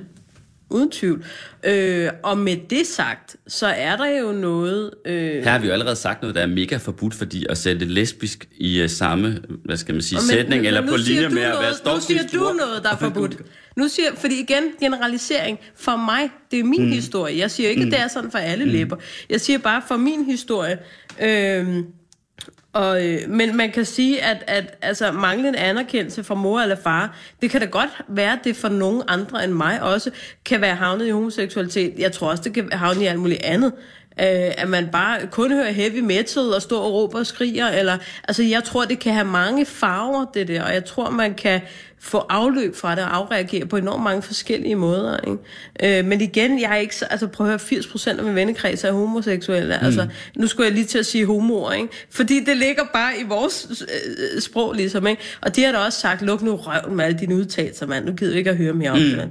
[0.70, 1.24] uden tvivl.
[1.64, 4.90] Øh, og med det sagt, så er der jo noget...
[5.06, 7.86] Øh, Her har vi jo allerede sagt noget, der er mega forbudt, fordi at sætte
[7.86, 11.28] lesbisk i uh, samme, hvad skal man sige, Og men- sætning, men eller på linje
[11.28, 13.36] med at noget- være Nu siger du noget, der er forbudt.
[13.76, 15.58] Nu siger, fordi igen, generalisering.
[15.76, 16.90] For mig, det er min mm.
[16.92, 17.38] historie.
[17.38, 17.86] Jeg siger ikke, mm.
[17.88, 18.70] at det er sådan for alle mm.
[18.70, 18.96] læber.
[19.30, 20.78] Jeg siger bare for min historie.
[21.22, 21.84] Øhm,
[22.72, 27.16] og, øh, men man kan sige, at, at altså, manglende anerkendelse fra mor eller far,
[27.42, 30.10] det kan da godt være, at det for nogen andre end mig også
[30.44, 31.94] kan være havnet i homoseksualitet.
[31.98, 33.72] Jeg tror også, det kan havne i alt muligt andet.
[34.20, 37.68] Øh, at man bare kun hører heavy metal og står og råber og skriger.
[37.68, 40.62] Eller, altså, jeg tror, det kan have mange farver, det der.
[40.62, 41.60] Og jeg tror, man kan
[42.02, 45.16] få afløb fra det og afreagere på enormt mange forskellige måder.
[45.18, 45.98] Ikke?
[45.98, 48.34] Øh, men igen, jeg er ikke så, altså prøv at høre, 80 procent af min
[48.34, 49.78] vennekreds er homoseksuelle.
[49.80, 49.86] Mm.
[49.86, 51.88] Altså, nu skulle jeg lige til at sige homoer, ikke?
[52.10, 55.22] Fordi det ligger bare i vores øh, sprog, ligesom, ikke?
[55.40, 58.04] Og de har da også sagt, luk nu røven med alle dine udtalelser, mand.
[58.04, 59.04] Nu gider vi ikke at høre mere om mm.
[59.04, 59.30] det.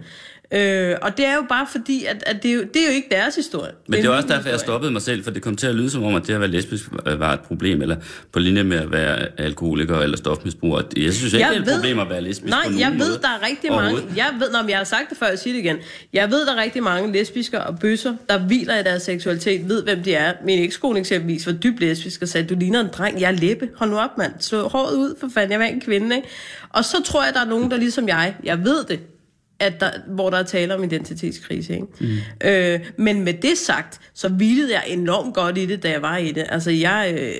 [0.53, 2.91] Øh, og det er jo bare fordi, at, at det, er jo, det er jo
[2.91, 3.71] ikke deres historie.
[3.87, 5.89] Men det er også derfor, jeg stoppede mig selv, for det kom til at lyde
[5.89, 7.95] som om, at det at være lesbisk var et problem, eller
[8.31, 10.81] på linje med at være alkoholiker eller stofmisbruger.
[10.97, 12.97] Jeg synes ikke, Jeg det er et ved- problem at være lesbisk Nej, jeg ved,
[12.97, 13.19] måde.
[13.21, 14.01] der er rigtig mange...
[14.15, 15.77] Jeg ved, når jeg har sagt det før, jeg siger det igen.
[16.13, 19.83] Jeg ved, der er rigtig mange lesbiske og bøsser, der hviler i deres seksualitet, ved,
[19.83, 20.33] hvem de er.
[20.45, 23.69] Min ekskone eksempelvis var dybt lesbisk og sagde, du ligner en dreng, jeg er læbe.
[23.75, 24.31] Hold nu op, mand.
[24.39, 26.27] Slå håret ud, for fanden, jeg var en kvinde, ikke?
[26.69, 28.99] Og så tror jeg, der er nogen, der ligesom jeg, jeg ved det,
[29.61, 31.73] at der, hvor der er tale om identitetskrise.
[31.73, 31.85] Ikke?
[31.99, 32.47] Mm.
[32.47, 36.17] Øh, men med det sagt, så hvilede jeg enormt godt i det, da jeg var
[36.17, 36.45] i det.
[36.49, 37.33] Altså, jeg, øh,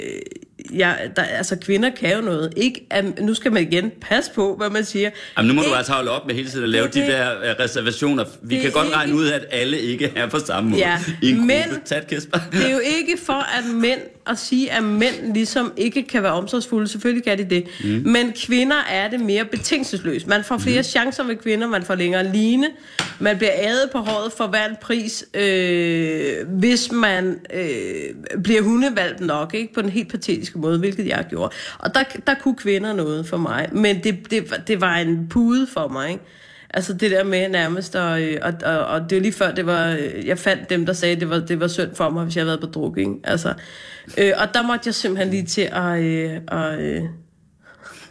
[0.80, 2.54] jeg, der, altså kvinder kan jo noget.
[2.58, 5.10] Ikke, at, nu skal man igen passe på, hvad man siger.
[5.38, 7.02] Jamen, nu må du Ikke- altså holde op med hele tiden at lave Det de
[7.02, 8.26] er der øh, reservationer.
[8.44, 11.30] Vi kan godt ikke- regne ud, at alle ikke er på samme måde Ja, i
[11.32, 11.82] en men- gruppe.
[11.86, 12.38] Tag et, Kasper.
[12.52, 14.00] Det er jo ikke for at mænd
[14.32, 16.88] at sige, at mænd ligesom ikke kan være omsorgsfulde.
[16.88, 17.68] Selvfølgelig kan de det.
[17.84, 17.90] Mm.
[18.12, 20.28] Men kvinder er det mere betingelsesløst.
[20.28, 20.84] Man får flere mm.
[20.84, 22.68] chancer med kvinder, man får længere line.
[23.20, 29.20] Man bliver ædet på håret for hver en pris, øh, hvis man øh, bliver hundevalgt
[29.20, 29.74] nok, ikke?
[29.74, 31.54] på den helt patetiske måde, hvilket jeg gjorde.
[31.80, 33.70] Og der, der kunne kvinder noget for mig.
[33.72, 36.24] Men det, det, var- det var en pude for mig, ikke?
[36.74, 39.90] Altså det der med nærmest, og, og, og, og det var lige før, det var,
[39.90, 42.42] øh, jeg fandt dem, der sagde, det var, det var synd for mig, hvis jeg
[42.42, 43.14] havde været på druk, ikke?
[43.24, 43.54] Altså,
[44.18, 46.00] øh, og der måtte jeg simpelthen lige til at...
[46.00, 47.04] Øh, og, øh,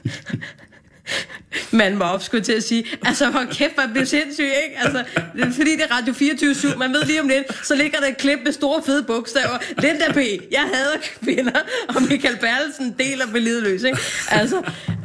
[1.72, 2.84] man var op, skulle til at sige.
[3.04, 4.78] Altså, hvor kæft, man blev sindssyg, ikke?
[4.78, 5.04] Altså,
[5.36, 8.06] det er, fordi det er Radio 24 man ved lige om lidt, så ligger der
[8.06, 9.58] et klip med store fede bogstaver.
[9.78, 10.16] Linda P.,
[10.52, 13.98] jeg hader kvinder, og Michael Bertelsen deler med lidløs, ikke?
[14.30, 14.56] Altså,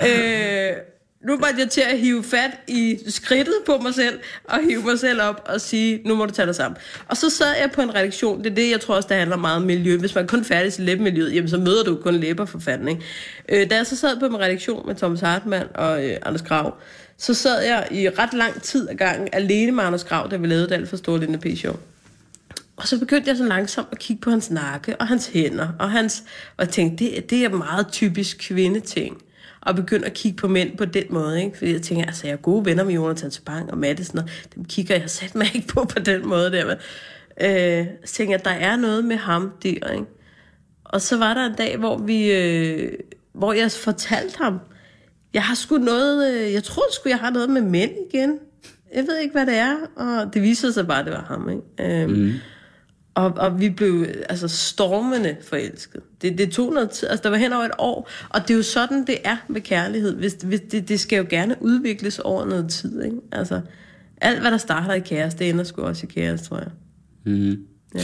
[0.07, 0.94] øh,
[1.27, 4.99] nu var jeg til at hive fat i skridtet på mig selv, og hive mig
[4.99, 6.77] selv op og sige, nu må du tage dig sammen.
[7.07, 9.37] Og så sad jeg på en redaktion, det er det, jeg tror også, det handler
[9.37, 9.97] meget om miljø.
[9.97, 13.01] Hvis man kun færdes i læbemiljøet, jamen så møder du kun læber for fanden, ikke?
[13.49, 16.73] Øh, da jeg så sad på en redaktion med Thomas Hartmann og øh, Anders Grav,
[17.17, 20.47] så sad jeg i ret lang tid ad gangen alene med Anders Grav, da vi
[20.47, 21.75] lavede det alt for store Linda P-show.
[22.77, 25.91] Og så begyndte jeg så langsomt at kigge på hans nakke og hans hænder, og,
[25.91, 26.23] hans,
[26.57, 29.17] og jeg tænkte, det, det er meget typisk kvindeting.
[29.65, 31.57] Og begynde at kigge på mænd på den måde, ikke?
[31.57, 34.65] Fordi jeg tænker, altså jeg er gode venner med Jonathan Spang og Madison, og dem
[34.65, 36.65] kigger jeg sat mig ikke på på den måde der.
[36.65, 36.77] Men,
[37.41, 40.05] øh, så tænker jeg, der er noget med ham der, ikke?
[40.83, 42.91] Og så var der en dag, hvor vi, øh,
[43.33, 44.59] hvor jeg fortalte ham,
[45.33, 48.39] jeg har sgu noget, øh, jeg tror sgu, jeg har noget med mænd igen.
[48.95, 51.49] Jeg ved ikke, hvad det er, og det viser sig bare, at det var ham,
[51.49, 52.01] ikke?
[52.01, 52.33] Øh, mm
[53.15, 56.01] og, og vi blev altså stormende forelsket.
[56.21, 58.57] Det, det tog noget tid, altså der var hen over et år, og det er
[58.57, 60.15] jo sådan, det er med kærlighed.
[60.15, 63.17] Hvis, hvis det, det skal jo gerne udvikles over noget tid, ikke?
[63.31, 63.61] Altså,
[64.21, 66.71] alt hvad der starter i kæreste, det ender sgu også i kæreste, tror jeg.
[67.25, 67.65] Mm-hmm.
[67.95, 68.01] Ja.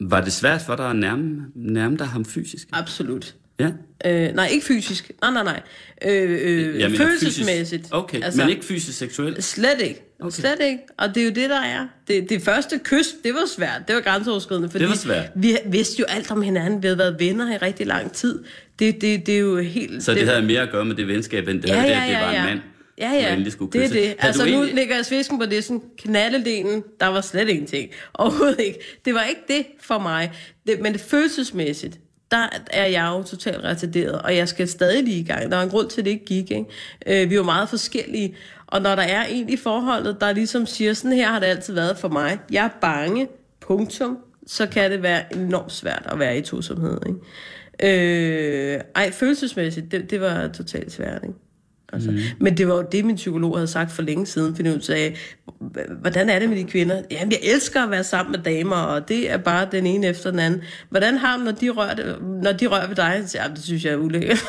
[0.00, 2.68] Var det svært for dig at nærme, nærme dig ham fysisk?
[2.72, 3.34] Absolut.
[3.60, 3.70] Ja.
[4.06, 5.10] Øh, nej, ikke fysisk.
[5.22, 5.60] Nej, nej, nej.
[6.04, 7.80] Øh, øh, Jeg følelsesmæssigt.
[7.82, 7.94] Fysisk.
[7.94, 9.44] Okay, altså, men ikke fysisk seksuelt?
[9.44, 10.02] Slet ikke.
[10.20, 10.30] Okay.
[10.30, 10.78] Slet ikke.
[10.98, 11.86] Og det er jo det, der er.
[12.08, 13.82] Det, det første kys, det var svært.
[13.88, 14.68] Det var grænseoverskridende.
[14.70, 15.24] Fordi Det var svært.
[15.36, 16.82] Vi vidste jo alt om hinanden.
[16.82, 18.44] Vi havde været venner i rigtig lang tid.
[18.78, 20.02] Det, det, det er jo helt...
[20.02, 22.02] Så det, havde mere at gøre med det venskab, end det ja, havde det, ja,
[22.02, 22.40] at det ja, var ja.
[22.40, 22.60] en mand,
[22.98, 23.92] Ja, ja, det er det.
[23.94, 27.90] Havde Altså, nu egentlig- ligger jeg svisken på det, sådan knaldedelen, der var slet ingenting.
[28.14, 28.78] Overhovedet ikke.
[29.04, 30.32] Det var ikke det for mig.
[30.66, 31.98] Det, men det følelsesmæssigt,
[32.30, 35.50] der er jeg jo totalt retarderet, og jeg skal stadig lige i gang.
[35.50, 36.50] Der er en grund til, at det ikke gik.
[36.50, 36.64] Ikke?
[37.06, 38.36] Øh, vi er jo meget forskellige,
[38.66, 41.74] og når der er en i forholdet, der ligesom siger, sådan her har det altid
[41.74, 42.38] været for mig.
[42.50, 43.28] Jeg er bange,
[43.60, 46.98] punktum, så kan det være enormt svært at være i tosomhed.
[47.06, 48.74] Ikke?
[48.74, 51.22] Øh, ej, følelsesmæssigt, det, det var totalt svært.
[51.22, 51.34] Ikke?
[51.92, 52.18] Altså, mm.
[52.38, 55.14] Men det var jo det, min psykolog havde sagt for længe siden, fordi hun sagde,
[56.00, 57.02] hvordan er det med de kvinder?
[57.10, 60.30] Jamen, jeg elsker at være sammen med damer, og det er bare den ene efter
[60.30, 60.62] den anden.
[60.90, 63.22] Hvordan har man, når de rører, når de rører ved dig?
[63.26, 64.44] Så, Jamen, det synes jeg er ulækkert.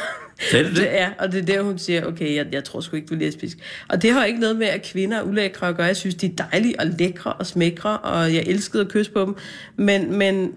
[0.51, 0.75] Sagde det?
[0.75, 3.13] Det er, og det er der, hun siger, okay, jeg, jeg tror sgu ikke, du
[3.13, 3.57] er lesbisk.
[3.89, 5.87] Og det har ikke noget med, at kvinder er ulækre at gøre.
[5.87, 9.21] Jeg synes, de er dejlige og lækre og smækre, og jeg elskede at kysse på
[9.25, 9.35] dem.
[9.75, 10.53] Men, men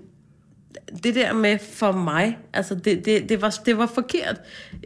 [1.04, 4.40] det der med for mig, altså det, det, det, var, det var forkert.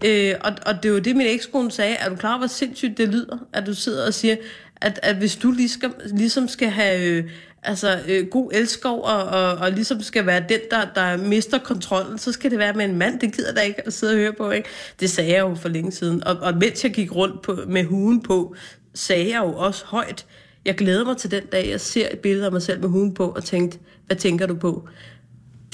[0.04, 1.94] Øh, og, og det var det, min ekskone sagde.
[1.94, 4.36] Er du klar over, hvor sindssygt det lyder, at du sidder og siger,
[4.80, 7.30] at, at hvis du ligesom, ligesom skal have øh,
[7.62, 12.18] altså, øh, god elskov, og, og, og ligesom skal være den, der, der mister kontrollen,
[12.18, 13.20] så skal det være med en mand.
[13.20, 14.68] Det gider der ikke at sidde og høre på, ikke?
[15.00, 16.24] Det sagde jeg jo for længe siden.
[16.24, 18.54] Og, og mens jeg gik rundt på, med huen på,
[18.94, 20.26] sagde jeg jo også højt,
[20.64, 23.14] jeg glæder mig til den dag, jeg ser et billede af mig selv med huen
[23.14, 24.88] på, og tænkte, hvad tænker du på?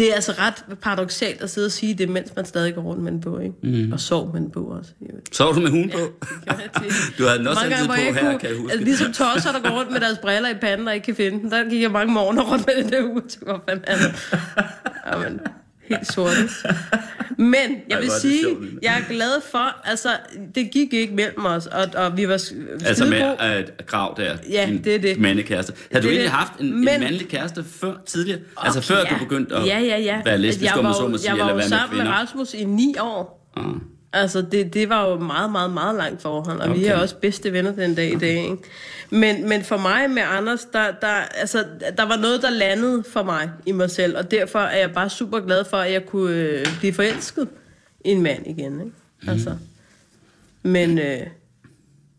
[0.03, 3.03] Det er altså ret paradoxalt at sidde og sige det, mens man stadig går rundt
[3.03, 3.55] med den på, ikke?
[3.63, 3.93] Mm.
[3.93, 4.91] Og sov med den på også.
[5.33, 6.27] Sov du med hunden på?
[6.47, 6.93] jeg tit.
[7.19, 8.73] Du havde den også altid på her, kunne, kan jeg huske.
[8.73, 11.41] Altså, ligesom tosser, der går rundt med deres briller i panden og ikke kan finde
[11.41, 11.51] den.
[11.51, 13.23] Der gik jeg mange morgener rundt med den der uge.
[13.29, 14.39] Så hvor fanden det?
[15.13, 15.41] Jamen,
[15.97, 16.32] helt sort.
[17.38, 17.57] Men
[17.88, 20.09] jeg vil sige, sjovt, jeg er glad for, altså,
[20.55, 22.53] det gik ikke mellem os, og, og vi var s-
[22.84, 23.20] Altså med
[23.59, 25.18] et grav der, Ja, din det er det.
[25.20, 25.72] mandekæreste.
[25.93, 28.40] Havde du Det egentlig haft en, Men- en mandlig kæreste før tidligere?
[28.57, 29.05] Altså før ja.
[29.14, 30.20] du begyndte at ja, ja, ja.
[30.24, 32.05] være lesbisk, jeg om var, så må sige, Jeg var eller være med sammen med
[32.05, 32.18] kvinder?
[32.20, 33.53] Rasmus i ni år.
[33.57, 33.64] Ah.
[34.13, 36.81] Altså, det, det var jo meget, meget, meget langt forhold, og okay.
[36.81, 38.57] vi er også bedste venner den dag i dag, ikke?
[39.11, 41.65] Men, men for mig med Anders, der, der, altså,
[41.97, 45.11] der var noget, der landede for mig i mig selv, og derfor er jeg bare
[45.11, 47.49] super glad for, at jeg kunne øh, blive forelsket
[48.05, 48.93] i en mand igen, ikke?
[49.29, 49.57] Altså.
[50.63, 51.21] Men øh,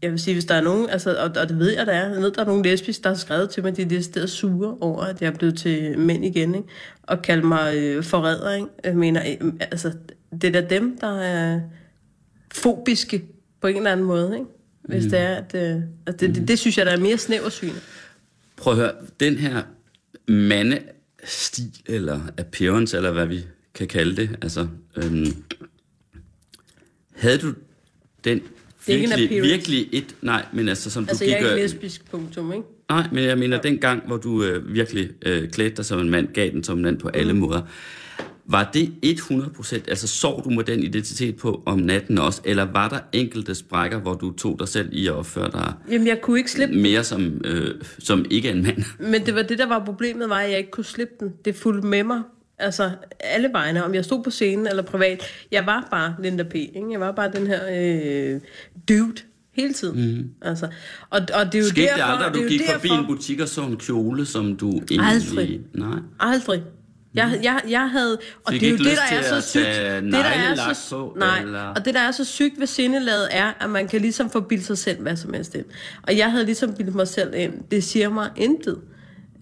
[0.01, 2.09] jeg vil sige, hvis der er nogen, altså, og, og det ved jeg, der er,
[2.09, 4.29] jeg ved, der er nogen lesbisk, der har skrevet til mig, at de er decideret
[4.29, 6.67] sure over, at jeg er blevet til mænd igen, ikke?
[7.03, 8.67] Og kaldt mig øh, forræder, ikke?
[8.83, 9.93] Jeg mener, øh, altså,
[10.41, 11.59] det er da dem, der er
[12.53, 13.25] fobiske
[13.61, 14.45] på en eller anden måde, ikke?
[14.81, 15.09] Hvis mm.
[15.09, 17.73] det er, at, øh, at det, det, det, synes jeg, der er mere snæversyn.
[18.55, 19.63] Prøv at høre, den her
[20.27, 25.25] mandestil, eller appearance, eller hvad vi kan kalde det, altså, øhm,
[27.15, 27.53] havde du
[28.23, 28.41] den
[28.87, 31.47] er virkelig, virkelig et, nej, men altså som Altså, du jeg gik...
[31.47, 32.65] er ikke lesbisk, punktum, ikke?
[32.89, 36.09] Nej, men jeg mener, den gang, hvor du øh, virkelig øh, klædte dig som en
[36.09, 37.61] mand, gav den som en mand på alle måder,
[38.45, 42.89] var det 100%, altså sov du med den identitet på om natten også, eller var
[42.89, 46.37] der enkelte sprækker, hvor du tog dig selv i at opføre dig Jamen, jeg kunne
[46.37, 48.83] ikke slippe mere som, øh, som ikke en mand?
[48.99, 51.33] Men det var det, der var problemet, var, at jeg ikke kunne slippe den.
[51.45, 52.21] Det fulgte med mig.
[52.59, 53.83] Altså, alle vegne.
[53.83, 55.23] Om jeg stod på scenen eller privat.
[55.51, 56.55] Jeg var bare Linda P.
[56.55, 56.87] Ikke?
[56.91, 58.41] Jeg var bare den her øh,
[58.89, 59.21] dude
[59.53, 60.17] hele tiden.
[60.17, 60.29] Mm.
[60.41, 60.65] Altså,
[61.09, 61.95] og, og det er jo Skete derfor...
[61.95, 64.25] det aldrig, at det du jo gik derfor, forbi en butik og så en kjole,
[64.25, 64.99] som du egentlig...
[64.99, 65.61] Aldrig.
[65.73, 65.99] Nej.
[66.19, 66.61] Aldrig.
[67.15, 69.65] Jeg, jeg, jeg havde, og det er jo det, der er så sygt.
[69.65, 73.27] Det, der er så, på, nej, eller- og det, der er så sygt ved sindelaget,
[73.31, 75.65] er, at man kan ligesom forbilde sig selv hvad som helst ind.
[76.07, 77.53] Og jeg havde ligesom bildet mig selv ind.
[77.71, 78.77] Det siger mig intet.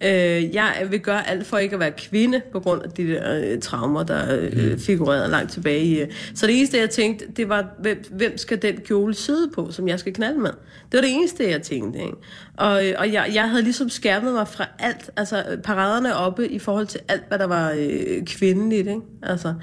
[0.04, 3.40] Øh, jeg vil gøre alt for ikke at være kvinde, på grund af de der
[3.40, 6.00] øh, traumer, der øh, figurerede langt tilbage i.
[6.00, 6.08] Øh.
[6.34, 9.88] Så det eneste, jeg tænkte, det var, hvem, hvem skal den kjole sidde på, som
[9.88, 10.50] jeg skal knalde med?
[10.92, 11.98] Det var det eneste, jeg tænkte.
[11.98, 12.12] Ikke?
[12.56, 16.58] Og, øh, og jeg, jeg havde ligesom skærmet mig fra alt, altså paraderne oppe i
[16.58, 18.88] forhold til alt, hvad der var øh, kvindeligt.
[18.88, 19.00] Ikke?
[19.22, 19.54] Altså,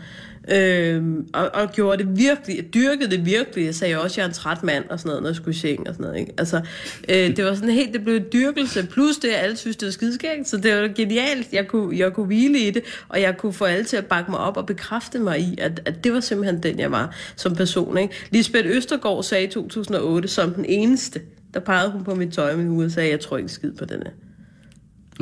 [0.52, 3.66] Øhm, og, og gjorde det virkelig, jeg dyrkede det virkelig.
[3.66, 5.56] Jeg sagde også, at jeg er en træt mand og sådan noget, når jeg skulle
[5.56, 6.20] i seng og sådan noget.
[6.20, 6.34] Ikke?
[6.38, 6.62] Altså,
[7.10, 9.86] øh, det var sådan helt, det blev en dyrkelse, plus det, at alle synes, det
[9.86, 10.48] var skideskægt.
[10.48, 11.48] Så det var genialt.
[11.54, 14.32] Jeg kunne, jeg kunne hvile i det, og jeg kunne få alle til at bakke
[14.32, 17.56] mig op og bekræfte mig i, at, at det var simpelthen den, jeg var som
[17.56, 17.98] person.
[17.98, 18.14] Ikke?
[18.32, 21.22] Lisbeth Østergaard sagde i 2008, som den eneste,
[21.54, 23.86] der pegede hun på mit tøj med ude og sagde, jeg tror ikke skid på
[23.86, 24.12] den her.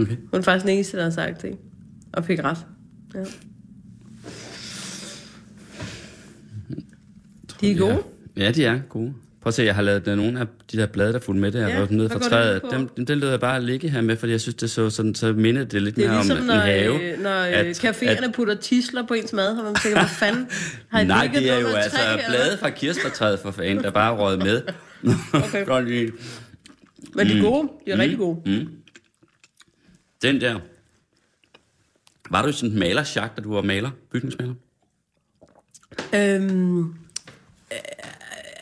[0.04, 0.16] Okay.
[0.32, 1.58] Hun er faktisk den eneste, der har sagt det,
[2.14, 2.58] og fik ret.
[3.16, 3.24] Ja.
[7.62, 8.04] De er gode.
[8.38, 8.44] Ja.
[8.44, 9.14] ja, de er gode.
[9.42, 11.52] Prøv at se, jeg har lavet øh, nogle af de der blade, der fulgte med
[11.52, 12.62] der, Ja, ja, nede hvad fra det træet.
[12.72, 15.16] Dem, dem, den lød jeg bare ligge her med, fordi jeg synes, det så sådan,
[15.16, 17.14] så mindede det lidt Det er mere ligesom, om når, en have.
[17.14, 20.48] øh, når at, caféerne putter tisler på ens mad, og man tænker, hvad fanden
[20.90, 23.84] har I Nej, ligget det er jo altså træ, eller blade fra kirsebærtræet for fanden,
[23.84, 24.62] der bare røget med.
[25.34, 25.66] Okay.
[25.66, 26.12] Godt lige.
[27.16, 27.70] Men de er gode.
[27.86, 28.00] De er mm.
[28.00, 28.42] rigtig gode.
[28.46, 28.68] Mm.
[30.22, 30.60] Den der.
[32.30, 34.54] Var du sådan en malersjagt, da du var maler, bygningsmaler?
[36.16, 36.86] Øhm, øh,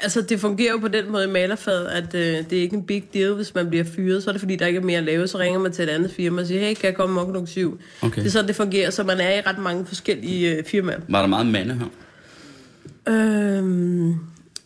[0.05, 2.83] altså, det fungerer jo på den måde i malerfaget, at øh, det er ikke en
[2.83, 4.23] big deal, hvis man bliver fyret.
[4.23, 5.27] Så er det, fordi der ikke er mere at lave.
[5.27, 7.47] Så ringer man til et andet firma og siger, hey, kan jeg komme op klokken
[7.47, 7.79] syv?
[8.01, 8.21] Okay.
[8.21, 8.89] Det er sådan, det fungerer.
[8.89, 10.99] Så man er i ret mange forskellige øh, firmaer.
[11.09, 11.85] Var der meget mande her?
[13.13, 14.15] Øhm,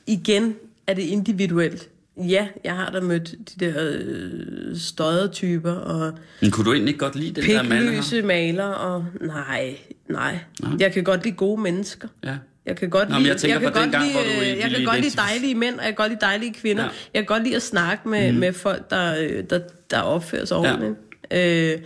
[0.07, 0.55] igen
[0.87, 1.89] er det individuelt.
[2.17, 6.89] Ja, jeg har da mødt de der øh, støjede typer og Men kunne du egentlig
[6.89, 8.25] ikke godt lide den der mand her?
[8.25, 9.77] maler og nej,
[10.09, 10.39] nej.
[10.61, 10.71] Nej.
[10.79, 12.07] Jeg kan godt lide gode mennesker.
[12.23, 12.35] Ja.
[12.69, 14.17] Jeg kan godt Nå, lide, men jeg tænker kan godt gang, lide,
[14.61, 16.83] jeg kan godt lide dejlige mænd, og jeg kan godt lide dejlige kvinder.
[16.83, 16.89] Ja.
[16.89, 16.95] Ja.
[17.13, 18.37] Jeg kan godt lide at snakke med, mm.
[18.37, 19.59] med folk, der, øh, der,
[19.89, 20.71] der opfører sig Ja.
[20.71, 20.95] ordentligt.
[21.31, 21.79] Øh,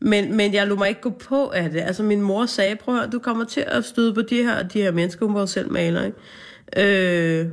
[0.00, 1.80] men, men jeg lå mig ikke gå på af det.
[1.80, 4.62] Altså min mor sagde, prøv at høre, du kommer til at støde på de her,
[4.62, 7.40] de her mennesker, hun var selv maler, ikke?
[7.40, 7.46] Øh,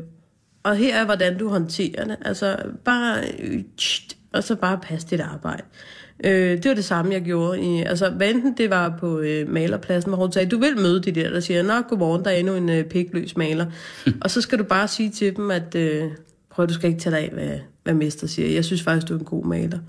[0.63, 2.15] og her er, hvordan du håndterer det.
[2.25, 3.23] Altså, bare...
[3.39, 5.63] Øh, tst, og så bare passe dit arbejde.
[5.63, 7.61] Øh, det var det samme, jeg gjorde.
[7.61, 11.01] I, altså, hvad enten det var på øh, malerpladsen, hvor hun sagde, du vil møde
[11.03, 13.65] de der, der siger, nå, godmorgen, der er endnu en øh, pikløs maler.
[14.21, 16.03] og så skal du bare sige til dem, at øh,
[16.49, 18.49] prøv, du skal ikke tage dig af, hvad, hvad mester siger.
[18.49, 19.79] Jeg synes faktisk, du er en god maler.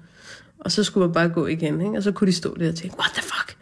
[0.61, 1.97] Og så skulle man bare gå igen, ikke?
[1.97, 3.58] og så kunne de stå der og tænke, what the fuck?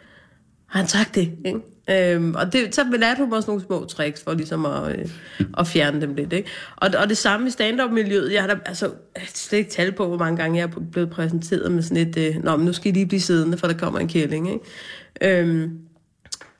[0.67, 1.31] Har han sagt det?
[1.45, 1.59] Ikke?
[1.89, 5.09] Øhm, og det, så lærte hun også nogle små tricks for ligesom at, øh,
[5.57, 6.33] at fjerne dem lidt.
[6.33, 6.49] Ikke?
[6.75, 8.33] Og, og det samme i stand-up-miljøet.
[8.33, 8.91] Jeg har da altså,
[9.33, 12.43] slet ikke tal på, hvor mange gange jeg er blevet præsenteret med sådan et, øh,
[12.43, 14.49] Nå, men nu skal I lige blive siddende, for der kommer en kælling.
[14.51, 15.39] Ikke?
[15.41, 15.79] Øhm,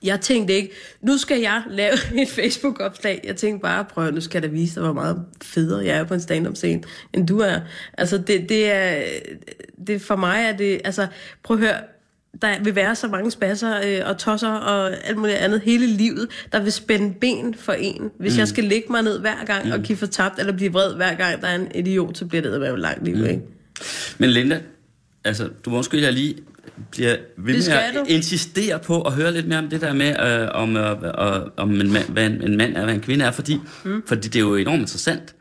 [0.04, 3.22] jeg tænkte ikke, nu skal jeg lave et Facebook-opslag.
[3.24, 6.04] Jeg tænkte bare, prøv nu skal jeg da vise dig, hvor meget federe jeg er
[6.04, 6.84] på en stand-up-scene,
[7.14, 7.60] end du er.
[7.98, 9.04] Altså, det, det er,
[9.88, 11.08] det, for mig er det, altså,
[11.44, 11.78] prøv at høre,
[12.42, 16.28] der vil være så mange spasser øh, og tosser og alt muligt andet hele livet,
[16.52, 18.12] der vil spænde ben for en.
[18.20, 18.40] Hvis mm.
[18.40, 19.72] jeg skal lægge mig ned hver gang mm.
[19.72, 22.42] og give for tabt, eller blive vred hver gang, der er en idiot, så bliver
[22.42, 23.26] det et langt liv, mm.
[23.26, 23.42] ikke?
[24.18, 24.60] Men Linda,
[25.24, 26.36] altså, du må undskylde, jeg lige
[26.92, 30.48] bliver ved med at insistere på at høre lidt mere om det der med, øh,
[30.54, 33.32] om, øh, øh, om en, mand, hvad en, en mand er, hvad en kvinde er,
[33.32, 34.04] fordi, mm.
[34.08, 35.36] fordi det er jo enormt interessant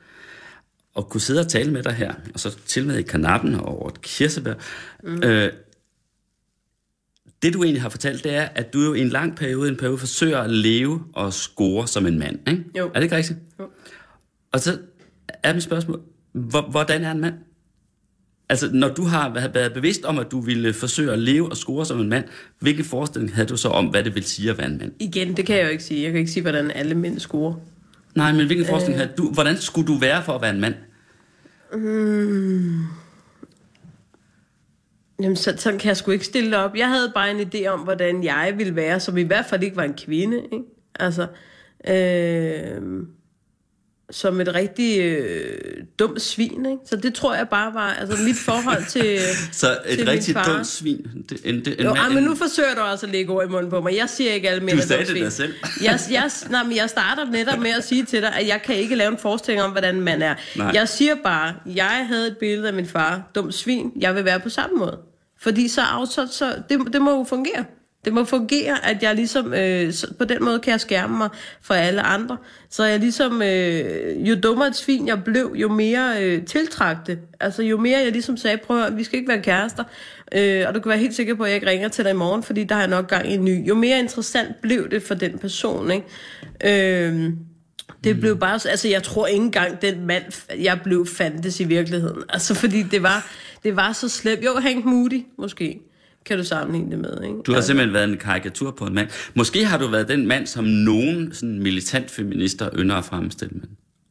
[0.99, 3.67] at kunne sidde og tale med dig her, og så til med i kanappen og
[3.67, 4.55] over et kirsebær.
[5.03, 5.23] Mm.
[5.23, 5.53] Øh,
[7.43, 9.77] det du egentlig har fortalt, det er, at du jo i en lang periode, en
[9.77, 12.39] periode, forsøger at leve og score som en mand.
[12.49, 12.65] Ikke?
[12.79, 12.87] Jo.
[12.89, 13.39] Er det ikke rigtigt?
[13.61, 13.69] Jo.
[14.53, 14.79] Og så
[15.43, 16.01] er mit spørgsmål,
[16.71, 17.35] hvordan er en mand?
[18.49, 21.87] Altså, når du har været bevidst om, at du ville forsøge at leve og score
[21.87, 22.25] som en mand,
[22.59, 24.93] hvilken forestilling havde du så om, hvad det vil sige at være en mand?
[25.01, 26.03] Igen, det kan jeg jo ikke sige.
[26.03, 27.55] Jeg kan ikke sige, hvordan alle mænd scorer.
[28.15, 29.07] Nej, men hvilken forestilling øh...
[29.07, 29.31] havde du?
[29.33, 30.75] Hvordan skulle du være for at være en mand?
[31.73, 32.85] Mm.
[35.23, 36.77] Jamen, så, sådan kan jeg sgu ikke stille det op.
[36.77, 39.77] Jeg havde bare en idé om, hvordan jeg ville være, som i hvert fald ikke
[39.77, 40.43] var en kvinde.
[40.53, 40.65] Ikke?
[41.01, 41.27] Altså,
[41.89, 43.03] øh,
[44.11, 45.59] som et rigtig øh,
[45.99, 46.67] dumt svin.
[46.67, 46.79] Ikke?
[46.87, 49.19] Så det tror jeg bare var altså mit forhold til
[49.53, 51.07] Så et til rigtig dumt svin?
[51.29, 53.45] Det, en, det, en jo, mand, ej, men nu forsøger du også at lægge ord
[53.45, 53.97] i munden på mig.
[53.97, 55.55] Jeg siger ikke alle mænd Du sagde dumt det da selv.
[55.83, 58.75] jeg, jeg, nej, men jeg starter netop med at sige til dig, at jeg kan
[58.75, 60.35] ikke lave en forestilling om, hvordan man er.
[60.57, 60.71] Nej.
[60.75, 64.41] Jeg siger bare, jeg havde et billede af min far, dum svin, jeg vil være
[64.41, 64.99] på samme måde.
[65.41, 67.65] Fordi så, så, så det, det må jo fungere.
[68.07, 71.29] Det må fungere, at jeg ligesom, øh, på den måde kan jeg skærme mig
[71.63, 72.37] fra alle andre.
[72.71, 77.19] Så jeg ligesom, øh, jo dummere et svin jeg blev, jo mere øh, tiltrakte.
[77.41, 79.85] Altså jo mere jeg ligesom sagde, prøv at vi skal ikke være kærester.
[80.33, 82.15] Øh, og du kan være helt sikker på, at jeg ikke ringer til dig i
[82.15, 83.69] morgen, fordi der har jeg nok gang i en ny.
[83.69, 87.11] Jo mere interessant blev det for den person, ikke?
[87.11, 87.31] Øh,
[88.05, 90.25] det blev bare, altså jeg tror ikke engang den mand,
[90.63, 92.23] jeg blev fandtes i virkeligheden.
[92.29, 93.31] Altså fordi det var,
[93.65, 94.45] det var så slemt.
[94.45, 95.81] Jo, Hank Moody måske
[96.27, 97.23] kan du sammenligne det med.
[97.23, 97.37] Ikke?
[97.43, 99.09] Du har altså, simpelthen været en karikatur på en mand.
[99.35, 103.69] Måske har du været den mand, som nogen sådan militant feminister ynder at fremstille med.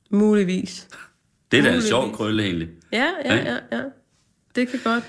[0.09, 0.87] Muligvis.
[1.51, 2.69] Det er da en sjov krølle egentlig.
[2.93, 3.81] Ja, ja, ja, ja.
[4.55, 5.03] Det kan godt.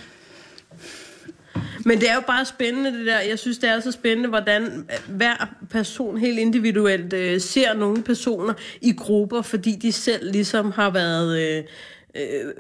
[1.84, 3.20] Men det er jo bare spændende det der.
[3.20, 8.54] Jeg synes, det er så spændende, hvordan hver person helt individuelt øh, ser nogle personer
[8.80, 11.64] i grupper, fordi de selv ligesom har været øh,
[12.16, 12.52] øh,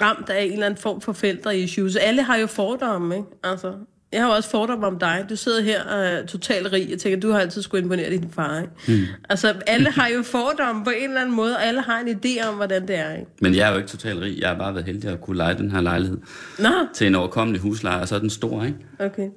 [0.00, 1.96] ramt af en eller anden form for felter-issues.
[1.96, 3.28] Alle har jo fordomme, ikke?
[3.44, 3.72] Altså,
[4.12, 5.26] jeg har jo også fordomme om dig.
[5.30, 6.90] Du sidder her og er totalt rig.
[6.90, 8.72] Jeg tænker, du har altid skulle imponere din far, ikke?
[9.02, 9.06] Mm.
[9.28, 12.48] Altså, alle har jo fordomme på en eller anden måde, og alle har en idé
[12.48, 13.26] om, hvordan det er, ikke?
[13.40, 14.38] Men jeg er jo ikke totalt rig.
[14.40, 16.18] Jeg har bare været heldig at kunne lege den her lejlighed
[16.58, 18.76] Nå, til en overkommelig husleje, og så er den stor, ikke?
[18.98, 19.28] okay.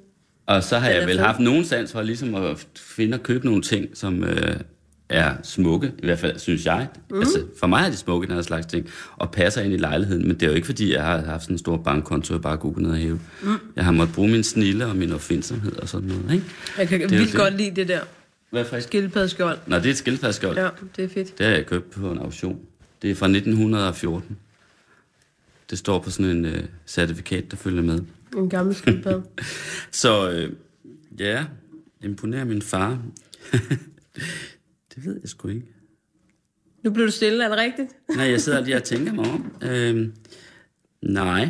[0.46, 1.24] Og så har Den jeg vel fed.
[1.24, 4.54] haft nogen sans for ligesom at finde og købe nogle ting, som øh,
[5.08, 6.88] er smukke, i hvert fald synes jeg.
[7.10, 7.18] Mm.
[7.18, 10.28] Altså, for mig er de smukke, den her slags ting, og passer ind i lejligheden,
[10.28, 12.58] men det er jo ikke, fordi jeg har haft sådan en stor bankkonto, jeg bare
[12.58, 13.20] kunne gå ned og hæve.
[13.42, 13.48] Mm.
[13.76, 16.46] Jeg har måttet bruge min snille og min opfindsomhed og sådan noget, ikke?
[16.78, 17.40] Jeg kan jo vildt det.
[17.40, 18.00] godt lide det der
[18.50, 19.58] Hvad er skildpaddeskjold.
[19.66, 20.56] Nå, det er et skildpadskjold.
[20.56, 21.38] Ja, det er fedt.
[21.38, 22.60] Det har jeg købt på en auktion.
[23.02, 24.36] Det er fra 1914.
[25.70, 28.00] Det står på sådan en øh, certifikat, der følger med.
[28.36, 29.22] En gammel skildpadde.
[29.90, 30.52] Så øh,
[31.18, 31.44] ja,
[32.02, 32.98] imponerer min far.
[34.96, 35.66] det ved jeg sgu ikke.
[36.84, 37.88] nu blev du stille, er det rigtigt?
[38.16, 39.56] Nej, jeg sidder lige og tænker mig om.
[39.62, 40.14] Øhm,
[41.02, 41.48] nej.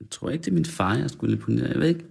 [0.00, 1.66] Jeg tror ikke, det er min far, jeg skulle imponere.
[1.68, 2.04] Jeg ved ikke.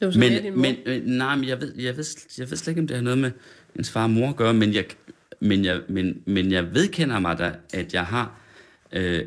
[0.00, 0.60] Det var din Men, mor.
[0.62, 2.04] men øh, nej, men jeg ved, jeg, ved,
[2.38, 3.30] jeg ved slet ikke, om det har noget med
[3.78, 4.84] ens far og mor at gøre, men jeg,
[5.40, 8.40] men jeg, men, men jeg vedkender mig da, at jeg har
[8.92, 9.24] øh,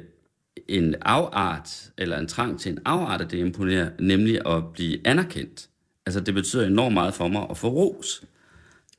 [0.68, 5.70] en afart, eller en trang til en afart af det imponerer, nemlig at blive anerkendt.
[6.06, 8.24] Altså, det betyder enormt meget for mig at få ros.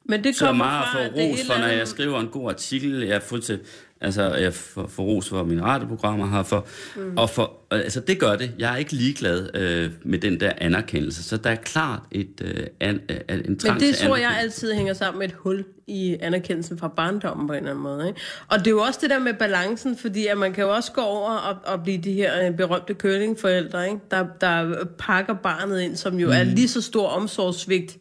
[0.04, 2.50] Men det så kommer meget fra, at få ros for, når jeg skriver en god
[2.50, 3.02] artikel.
[3.02, 3.66] Jeg er fuldstændig,
[4.02, 6.42] altså, jeg får, får ros for mine radioprogrammer her.
[6.42, 7.16] For, mm.
[7.16, 8.52] Og for, altså, det gør det.
[8.58, 11.22] Jeg er ikke ligeglad øh, med den der anerkendelse.
[11.22, 14.72] Så der er klart et, øh, an, øh, en trang Men det tror jeg altid
[14.72, 18.08] hænger sammen med et hul i anerkendelsen fra barndommen på en eller anden måde.
[18.08, 18.20] Ikke?
[18.48, 20.92] Og det er jo også det der med balancen, fordi at man kan jo også
[20.92, 24.00] gå over og, og blive de her øh, berømte curlingforældre, ikke?
[24.10, 26.32] Der, der pakker barnet ind, som jo mm.
[26.32, 27.98] er lige så stor omsorgssvigt,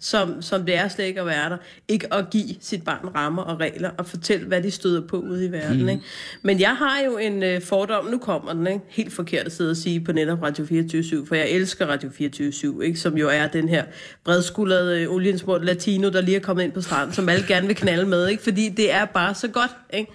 [0.00, 1.56] som, som det er slet ikke at være der.
[1.88, 5.46] Ikke at give sit barn rammer og regler og fortælle, hvad de støder på ude
[5.46, 5.82] i verden.
[5.82, 5.88] Mm.
[5.88, 6.02] Ikke?
[6.42, 8.80] Men jeg har jo en øh, fordom, nu kommer den, ikke?
[8.88, 12.86] helt forkert at sidde og sige på netop Radio 24 for jeg elsker Radio 24
[12.86, 12.98] ikke?
[12.98, 13.84] som jo er den her
[14.24, 17.76] bredskuldrede, øh, oliensmurt latino, der lige er kommet ind på stranden, som alle gerne vil
[17.76, 18.42] knalde med, ikke?
[18.42, 19.70] fordi det er bare så godt.
[19.92, 20.12] Ikke?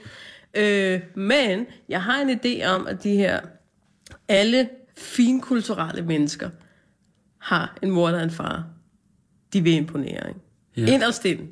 [0.53, 3.39] Øh, men jeg har en idé om, at de her
[4.27, 6.49] alle finkulturelle mennesker
[7.37, 8.72] har en mor eller en far,
[9.53, 10.29] de vil imponere.
[10.29, 10.39] Ikke?
[10.77, 10.93] Ja.
[10.93, 11.49] Inderst inden.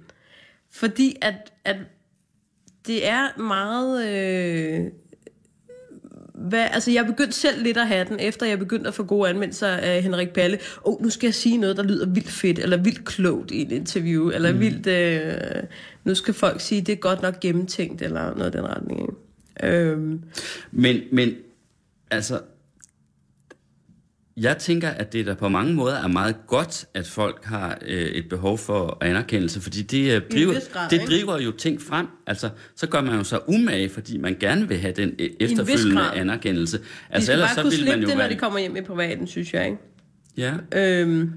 [0.71, 1.75] Fordi at, at
[2.87, 4.07] det er meget...
[4.07, 4.85] Øh,
[6.33, 9.29] hvad, altså jeg begyndte selv lidt at have den, efter jeg begyndte at få gode
[9.29, 10.59] anmeldelser af Henrik Palle.
[10.85, 13.61] Åh, oh, nu skal jeg sige noget, der lyder vildt fedt, eller vildt klogt i
[13.61, 14.59] et interview, eller mm.
[14.59, 14.87] vildt...
[14.87, 15.63] Øh,
[16.03, 19.01] nu skal folk sige, det er godt nok gennemtænkt, eller noget af den retning.
[19.01, 19.75] Ikke?
[19.77, 20.21] Øhm,
[20.71, 21.35] Men, men
[22.11, 22.39] altså,
[24.41, 28.05] jeg tænker, at det der på mange måder er meget godt, at folk har øh,
[28.05, 32.07] et behov for anerkendelse, fordi det, øh, driver, grad, det driver jo ting frem.
[32.27, 36.11] Altså, så gør man jo så umage, fordi man gerne vil have den øh, efterfølgende
[36.13, 36.77] anerkendelse.
[36.77, 38.33] de Altså, skal ellers bare så kunne vil slippe man jo det, når være...
[38.33, 39.65] de kommer hjem i privaten, synes jeg.
[39.65, 39.77] Ikke?
[40.37, 40.53] Ja.
[40.75, 41.31] Øhm,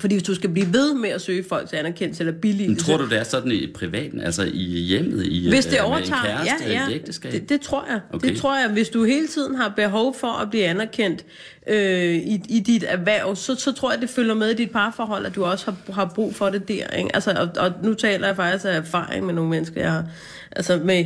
[0.00, 2.68] fordi hvis du skal blive ved med at søge folks anerkendelse eller billige...
[2.68, 5.78] Men tror du, det er sådan i privaten, altså i hjemmet, i, Hvis det øh,
[5.78, 7.32] med overtager, en kæreste, ja, ja, et ægteskab?
[7.32, 8.00] det, det tror jeg.
[8.12, 8.28] Okay.
[8.28, 8.68] Det tror jeg.
[8.68, 11.24] Hvis du hele tiden har behov for at blive anerkendt
[11.66, 15.26] øh, i, i dit erhverv, så, så tror jeg, det følger med i dit parforhold,
[15.26, 16.86] at du også har, har brug for det der.
[16.86, 17.10] Ikke?
[17.14, 20.04] Altså, og, og nu taler jeg faktisk af erfaring med nogle mennesker, jeg har,
[20.52, 21.04] altså med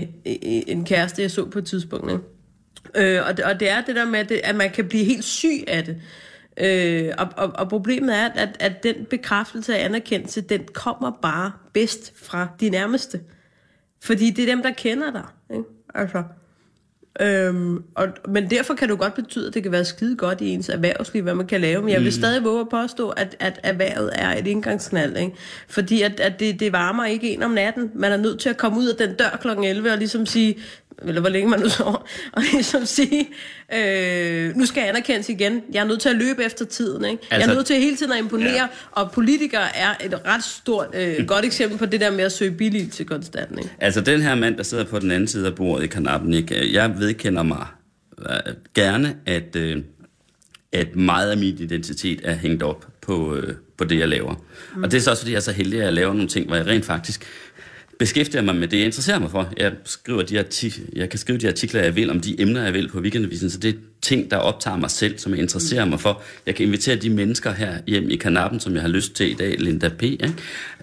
[0.67, 2.13] en kæreste, jeg så på et tidspunkt.
[2.13, 3.15] Ikke?
[3.17, 5.05] Øh, og, det, og det er det der med, at, det, at man kan blive
[5.05, 5.97] helt syg af det.
[6.57, 11.53] Øh, og, og, og problemet er, at, at den bekræftelse af anerkendelse, den kommer bare
[11.73, 13.21] bedst fra de nærmeste.
[14.03, 15.25] Fordi det er dem, der kender dig.
[15.51, 15.65] Ikke?
[15.95, 16.23] Altså,
[17.21, 20.41] øhm, og, men derfor kan det jo godt betyde, at det kan være skide godt
[20.41, 21.83] i ens erhvervsliv, hvad man kan lave.
[21.83, 25.17] Men jeg vil stadig våge at påstå, at, at erhvervet er et indgangsknald.
[25.17, 25.33] Ikke?
[25.69, 27.91] Fordi at, at det, det varmer ikke en om natten.
[27.95, 29.49] Man er nødt til at komme ud af den dør kl.
[29.49, 30.59] 11 og ligesom sige,
[31.03, 33.29] eller hvor længe man nu sover, og ligesom sige,
[33.77, 35.63] øh, nu skal jeg anerkendes igen.
[35.73, 37.05] Jeg er nødt til at løbe efter tiden.
[37.05, 37.11] Ikke?
[37.11, 38.67] Altså, jeg Altså- er nødt til hele tiden at imponere, ja.
[38.93, 42.51] og politikere er et ret stort, øh, godt eksempel på det der med at søge
[42.51, 43.59] billigt til konstant.
[43.59, 43.71] Ikke?
[43.79, 46.75] Altså, den her mand, der sidder på den anden side af bordet i kanappen, ikke?
[46.75, 47.67] jeg vedkender mig
[48.19, 49.83] øh, gerne, at, øh,
[50.73, 54.35] at meget af min identitet er hængt op på, øh, på det, jeg laver.
[54.77, 54.83] Mm.
[54.83, 56.47] Og det er så også, fordi jeg er så heldig, at jeg laver nogle ting,
[56.47, 57.27] hvor jeg rent faktisk
[57.99, 59.53] beskæftiger mig med det, jeg interesserer mig for.
[59.57, 62.73] Jeg, skriver de artik- jeg kan skrive de artikler, jeg vil, om de emner, jeg
[62.75, 66.01] vil på weekendavisen, så det er ting, der optager mig selv, som jeg interesserer mig
[66.01, 66.23] for.
[66.47, 69.35] Jeg kan invitere de mennesker her hjem i kanappen, som jeg har lyst til i
[69.35, 70.33] dag, Linda P., ikke?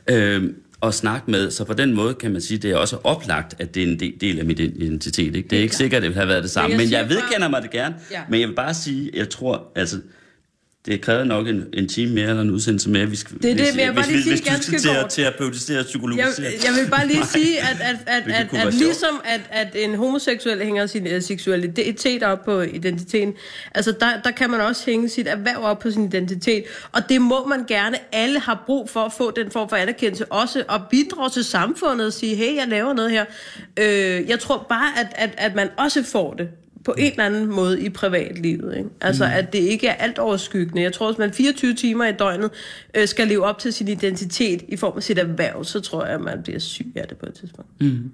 [0.09, 3.55] Øhm, og snakke med, så på den måde kan man sige, det er også oplagt,
[3.59, 5.36] at det er en del, del af min identitet.
[5.36, 5.49] Ikke?
[5.49, 7.62] Det er ikke sikkert, at det vil have været det samme, men jeg vedkender mig
[7.62, 7.95] det gerne.
[8.30, 9.97] Men jeg vil bare sige, jeg tror, altså,
[10.86, 13.09] det kræver nok en, en time mere eller en udsendelse mere.
[13.09, 14.71] Vi skal, Det er det, hvis, jeg vil bare hvis, lige sige hvis, hvis ganske
[14.71, 16.45] du skal til at terapeutisere og Jeg, psykologisere.
[16.45, 18.73] jeg vil bare lige sige, at, at, at, at, at sjovt.
[18.73, 23.34] ligesom at, at en homoseksuel hænger sin uh, seksualitet op på identiteten,
[23.75, 27.21] altså der, der kan man også hænge sit erhverv op på sin identitet, og det
[27.21, 27.97] må man gerne.
[28.11, 32.07] Alle har brug for at få den form for anerkendelse, også at bidrage til samfundet
[32.07, 33.25] og sige, hey, jeg laver noget her.
[33.79, 36.47] Øh, jeg tror bare, at, at, at man også får det
[36.86, 38.77] på en eller anden måde i privatlivet.
[38.77, 38.89] Ikke?
[39.01, 39.32] Altså, mm.
[39.32, 40.82] at det ikke er alt overskyggende.
[40.82, 42.51] Jeg tror, at man 24 timer i døgnet
[42.95, 46.13] øh, skal leve op til sin identitet i form af sit erhverv, så tror jeg,
[46.13, 47.82] at man bliver syg af det på et tidspunkt.
[47.82, 48.11] Mm.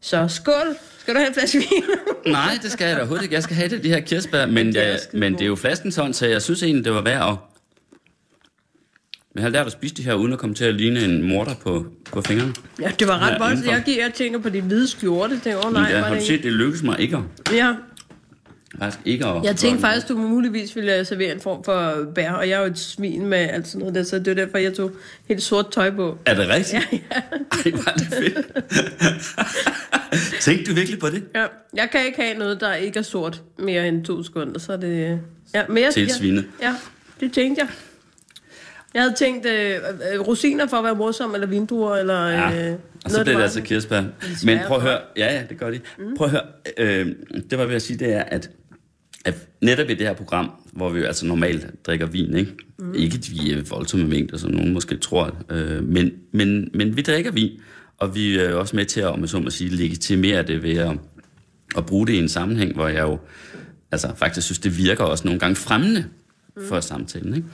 [0.00, 0.76] Så skål!
[0.98, 1.84] Skal du have en flaske vin?
[2.32, 3.34] Nej, det skal jeg da overhovedet ikke.
[3.34, 5.46] Jeg skal have det, de her kirsebær, men, det er jeg, skide men det er
[5.46, 7.51] jo flaskens hånd, så jeg synes egentlig, det var værd at...
[9.34, 11.22] Men jeg har lært at spise de her, uden at komme til at ligne en
[11.22, 12.54] morter på, på fingrene.
[12.80, 13.66] ja, det var ret voldsomt.
[13.70, 15.40] Jeg, giver- jeg tænker på de hvide skjorte.
[15.44, 17.52] Det var, Men nej, ja, har du det set, det lykkedes mig ikke at...
[17.54, 17.74] Ja,
[18.78, 19.44] Faktisk ikke at...
[19.44, 22.66] jeg tænkte faktisk, du muligvis ville servere en form for bær, og jeg er jo
[22.66, 24.90] et svin med alt sådan noget der, så det var derfor, jeg tog
[25.28, 26.18] helt sort tøj på.
[26.26, 26.72] Er det rigtigt?
[26.72, 26.98] Ja, ja.
[27.64, 28.46] Ej, var det fedt.
[30.40, 31.22] Tænkte du virkelig på det?
[31.34, 31.46] ja.
[31.74, 34.76] Jeg kan ikke have noget, der ikke er sort mere end to sekunder, så er
[34.76, 35.20] det...
[35.54, 36.44] Ja, mere, Til svinet.
[36.62, 36.74] Ja, ja,
[37.20, 37.68] det tænkte jeg.
[38.94, 39.76] Jeg havde tænkt øh,
[40.14, 42.28] øh, rosiner for at være morsom, eller vindruer, eller...
[42.28, 44.02] Ja, Øh, og så der det altså kirsebær.
[44.44, 45.80] Men prøv at høre, ja, ja, det gør de.
[45.98, 46.16] Mm.
[46.16, 46.42] Prøv at høre,
[46.78, 47.06] øh,
[47.50, 48.50] det var ved at sige, det er, at
[49.24, 52.54] at netop i det her program, hvor vi jo altså normalt drikker vin, ikke?
[52.78, 52.94] Mm.
[52.94, 57.30] Ikke vi er voldsomme mængder, som nogen måske tror, øh, men, men, men vi drikker
[57.30, 57.50] vin,
[57.98, 60.98] og vi er også med til at, om så må sige, legitimere det ved at,
[61.76, 63.18] at bruge det i en sammenhæng, hvor jeg jo
[63.92, 66.04] altså, faktisk synes, det virker også nogle gange fremmende
[66.68, 67.34] for samtalen.
[67.34, 67.48] Ikke?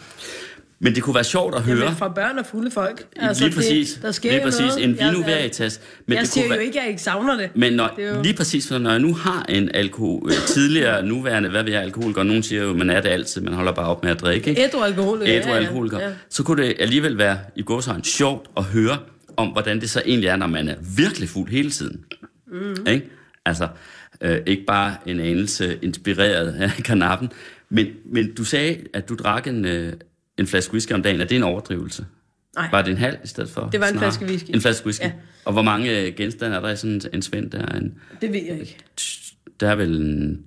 [0.80, 1.78] Men det kunne være sjovt at høre.
[1.78, 3.06] Jamen, fra børn og fulde folk.
[3.16, 3.92] Altså, lige præcis.
[3.92, 4.60] Det, der sker lige præcis.
[4.60, 4.84] noget.
[4.84, 5.80] En vino jeg, veritas.
[6.06, 7.50] Men jeg det siger kunne jo være, ikke, at jeg ikke savner det.
[7.54, 11.02] Men når, Det jo- lige præcis, for når jeg nu har en alkohol, øh, tidligere,
[11.06, 13.86] nuværende, hvad vil jeg, alkoholiker, nogen siger jo, man er det altid, man holder bare
[13.86, 14.62] op med at drikke, ikke?
[14.64, 15.22] Ædru alkohol.
[15.26, 16.10] Ædru alkoholiker, Ja.
[16.30, 18.98] så kunne det alligevel være i gåsøjne sjovt at høre
[19.36, 22.00] om, hvordan det så egentlig er, når man er virkelig fuld hele tiden.
[22.52, 22.86] Mm.
[22.86, 23.06] Ikke?
[23.46, 23.68] Altså,
[24.20, 27.30] øh, ikke bare en anelse inspireret af kanappen,
[27.70, 29.92] men, men du sagde, at du drak en, øh,
[30.38, 31.20] en flaske whisky om dagen.
[31.20, 32.06] Er det en overdrivelse?
[32.56, 32.68] Nej.
[32.72, 33.68] Var det en halv i stedet for?
[33.72, 34.12] Det var en snarere?
[34.12, 34.50] flaske whisky.
[34.54, 35.02] En flaske whisky.
[35.04, 35.12] Ja.
[35.44, 37.50] Og hvor mange øh, genstande er der i sådan en svend?
[37.50, 38.76] Der er, en, Det ved jeg ikke.
[39.60, 40.44] der er vel en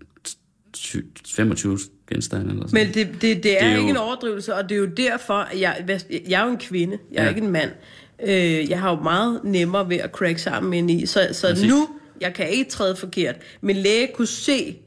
[1.27, 1.79] 25
[2.09, 4.69] genstande eller sådan Men det, det, det er, Det er jo- ikke en overdrivelse, og
[4.69, 7.29] det er jo derfor, at jeg, jeg er jo en kvinde, jeg er Ja.
[7.29, 7.69] ikke en mand.
[8.23, 11.69] Øh, jeg har jo meget nemmere ved at crack sammen ind i, så, så Præcis.
[11.69, 11.89] nu,
[12.21, 13.35] jeg kan ikke træde forkert.
[13.61, 14.77] Min læge kunne se,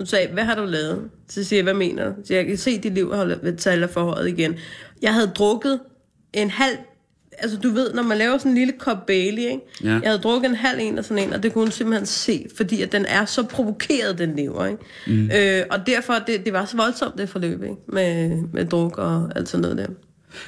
[0.00, 1.10] hun sagde, hvad har du lavet?
[1.28, 2.14] Så siger jeg, hvad mener du?
[2.24, 4.56] Så jeg kan se, at dit liv har taler forhøjet igen.
[5.02, 5.80] Jeg havde drukket
[6.32, 6.76] en halv
[7.38, 9.60] altså du ved, når man laver sådan en lille kop Bailey, ikke?
[9.84, 9.88] Ja.
[9.88, 12.46] Jeg havde drukket en halv en og sådan en, og det kunne hun simpelthen se,
[12.56, 14.82] fordi at den er så provokeret, den lever, ikke?
[15.06, 15.30] Mm.
[15.36, 17.76] Øh, og derfor, det, det var så voldsomt, det forløb, ikke?
[17.88, 19.86] Med, med druk og alt sådan noget der.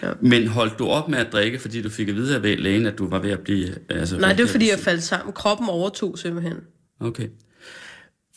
[0.02, 0.12] Ja.
[0.20, 2.98] Men holdt du op med at drikke, fordi du fik at vide af lægen, at
[2.98, 3.68] du var ved at blive...
[3.88, 5.32] Altså, Nej, det var fordi, jeg faldt sammen.
[5.32, 6.56] Kroppen overtog simpelthen.
[7.00, 7.28] Okay.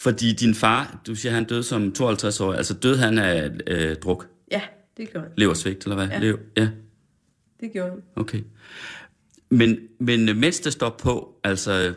[0.05, 3.95] Fordi din far, du siger, han døde som 52 år, altså døde han af øh,
[3.95, 4.61] druk, Ja,
[4.97, 5.33] det gjorde han.
[5.37, 6.07] leversvigt, eller hvad?
[6.07, 6.19] Ja.
[6.19, 6.67] Lev, ja,
[7.59, 7.99] Det gjorde han.
[8.15, 8.41] okay.
[9.49, 11.93] Men, men øh, mens det står på, altså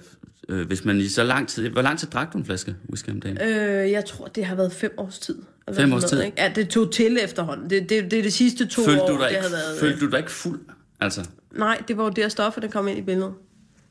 [0.49, 1.69] øh, hvis man i så lang tid...
[1.69, 3.39] Hvor lang tid drak du en flaske whisky om dagen?
[3.43, 5.43] Øh, jeg tror, det har været fem års tid.
[5.73, 6.23] Fem års noget, tid?
[6.23, 6.43] Ikke?
[6.43, 7.71] Ja, det tog til efterhånden.
[7.71, 9.79] Det, det, det er de sidste to følte, år, du dig det ikke, har været...
[9.81, 10.61] følte du dig ikke fuld?
[11.01, 13.33] Altså, Nej, det var jo der stoffer, der kom ind i billedet.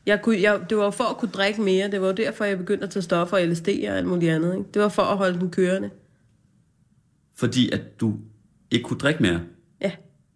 [0.08, 1.92] Jeg kunne, jeg, det var for at kunne drikke mere.
[1.92, 4.54] Det var derfor, jeg begyndte at tage stoffer, LSD og alt muligt andet.
[4.58, 4.70] Ikke?
[4.74, 5.90] Det var for at holde den kørende.
[7.36, 8.14] fordi at du
[8.72, 9.40] ikke kunne drikke mere?
[9.82, 9.92] Ja.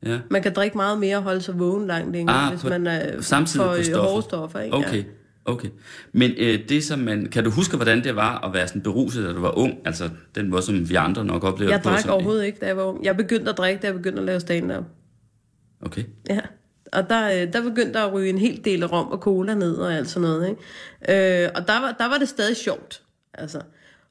[0.06, 0.20] Ja.
[0.30, 2.88] Man kan drikke meget mere og holde sig vågen langt længere, Ah, hvis på- man
[2.88, 4.10] er samtidig for på øh, stoffer.
[4.12, 4.60] hårde stoffer.
[4.60, 4.78] Ikke?
[4.78, 5.04] Okay, Ja.
[5.46, 5.70] okay.
[6.14, 7.26] Men øh, det som man...
[7.26, 9.74] Kan du huske, hvordan det var at være sådan beruset, da du var ung?
[9.86, 11.90] Altså den måde, som vi andre nok oplever Jeg på.
[11.90, 13.06] drak overhovedet ikke, da jeg var ung.
[13.06, 14.84] Jeg begyndte at drikke, da jeg begyndte at lave stand-up.
[15.82, 16.04] Okay.
[16.30, 16.40] Ja.
[16.92, 19.76] Og der, øh, der begyndte der at ryge en hel del rom og cola ned
[19.76, 20.50] og alt sådan noget.
[20.50, 21.44] Ikke?
[21.44, 23.02] Øh, og der var, der var det stadig sjovt.
[23.34, 23.62] Altså.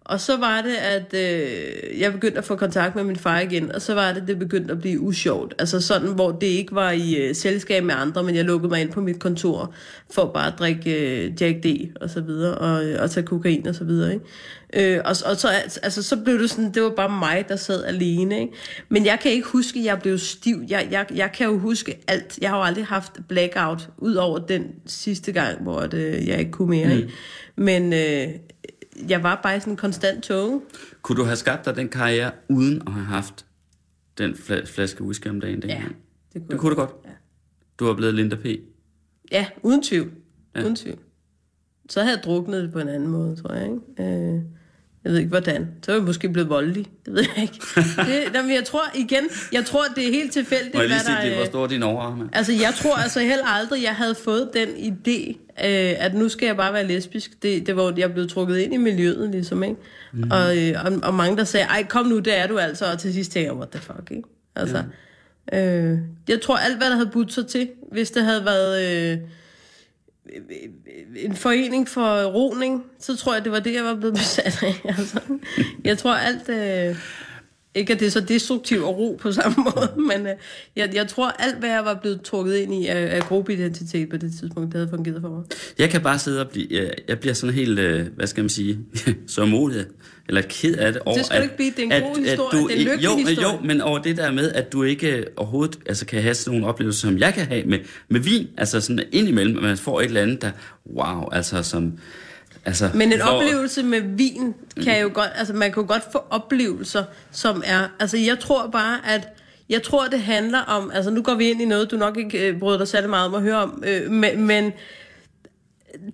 [0.05, 3.73] Og så var det, at øh, jeg begyndte at få kontakt med min far igen,
[3.73, 5.55] og så var det, det begyndte at blive usjovt.
[5.59, 8.81] Altså sådan, hvor det ikke var i øh, selskab med andre, men jeg lukkede mig
[8.81, 9.75] ind på mit kontor
[10.11, 11.67] for bare at drikke øh, Jack D
[12.01, 14.13] og så videre, og, øh, og tage kokain og så videre.
[14.13, 14.95] Ikke?
[14.95, 15.49] Øh, og, og så,
[15.83, 18.41] altså, så blev det sådan, det var bare mig, der sad alene.
[18.41, 18.53] Ikke?
[18.89, 20.63] Men jeg kan ikke huske, at jeg blev stiv.
[20.69, 22.39] Jeg, jeg, jeg kan jo huske alt.
[22.41, 26.51] Jeg har jo aldrig haft blackout, ud over den sidste gang, hvor det, jeg ikke
[26.51, 26.87] kunne mere.
[26.87, 26.93] Mm.
[26.93, 27.09] Ikke?
[27.57, 28.29] Men øh,
[29.09, 30.63] jeg var bare i sådan en konstant tog.
[31.03, 33.47] Kunne du have skabt dig den karriere, uden at have haft
[34.19, 35.63] den fla- flaske whisky om dagen?
[35.63, 35.97] dengang?
[36.33, 36.91] det kunne, Det kunne du godt?
[37.05, 37.11] Ja.
[37.79, 38.47] Du var blevet Linda P.
[39.33, 40.11] Ja, uden tvivl.
[40.55, 40.61] Ja.
[40.61, 40.65] Ja.
[40.65, 40.99] Uden tvivl.
[41.89, 43.65] Så havde jeg druknet det på en anden måde, tror jeg.
[43.99, 44.33] Ikke?
[44.35, 44.43] Øh,
[45.05, 45.69] jeg ved ikke, hvordan.
[45.83, 46.87] Så er jeg måske blevet voldelig.
[47.07, 47.61] Det ved jeg ikke.
[47.97, 51.05] Det, jamen, jeg tror igen, jeg tror, det er helt tilfældigt, Må jeg lige hvad
[51.05, 51.47] se, der det, hvor er.
[51.47, 52.25] stor din overarm er?
[52.33, 55.29] Altså, jeg tror altså heller aldrig, jeg havde fået den idé,
[55.67, 57.43] øh, at nu skal jeg bare være lesbisk.
[57.43, 59.77] Det, det var, jeg blev trukket ind i miljøet, ligesom, ikke?
[60.13, 60.31] Mm.
[60.31, 62.85] Og, øh, og, og mange, der sagde, ej, kom nu, det er du altså.
[62.93, 64.29] Og til sidst tænkte jeg, what the fuck, ikke?
[64.57, 64.83] Altså,
[65.53, 65.77] ja.
[65.77, 65.99] øh,
[66.29, 69.13] jeg tror, alt, hvad der havde budt sig til, hvis det havde været...
[69.13, 69.19] Øh,
[71.17, 74.81] en forening for roning, så tror jeg, det var det, jeg var blevet besat af.
[74.99, 75.21] Altså,
[75.85, 76.49] jeg tror alt...
[76.49, 76.97] Øh,
[77.75, 80.33] ikke at det er så destruktivt at ro på samme måde, men øh,
[80.77, 84.17] jeg, jeg tror alt, hvad jeg var blevet trukket ind i af, af gruppeidentitet på
[84.17, 85.45] det tidspunkt, det havde fungeret for mig.
[85.79, 86.67] Jeg kan bare sidde og blive...
[86.71, 88.79] Jeg, jeg bliver sådan helt, øh, hvad skal man sige,
[89.27, 89.87] så modig,
[90.29, 91.17] eller ked af det over...
[91.17, 93.17] Det skal du ikke blive, det er en god historie, det er en lykkelig jo,
[93.17, 93.53] historie.
[93.53, 96.59] Jo, men over det der med, at du ikke øh, overhovedet altså, kan have sådan
[96.59, 100.01] nogle oplevelser, som jeg kan have med, med vin, altså sådan indimellem, at man får
[100.01, 100.51] et eller andet, der...
[100.97, 101.93] Wow, altså som...
[102.65, 104.55] Altså, Men en hvor- oplevelse med vin
[104.85, 108.67] kan jo godt, altså man kan jo godt få oplevelser, som er, altså jeg tror
[108.67, 109.29] bare, at
[109.69, 112.49] jeg tror, det handler om, altså nu går vi ind i noget, du nok ikke
[112.49, 114.73] øh, bryder dig særlig meget om at høre om, øh, men, men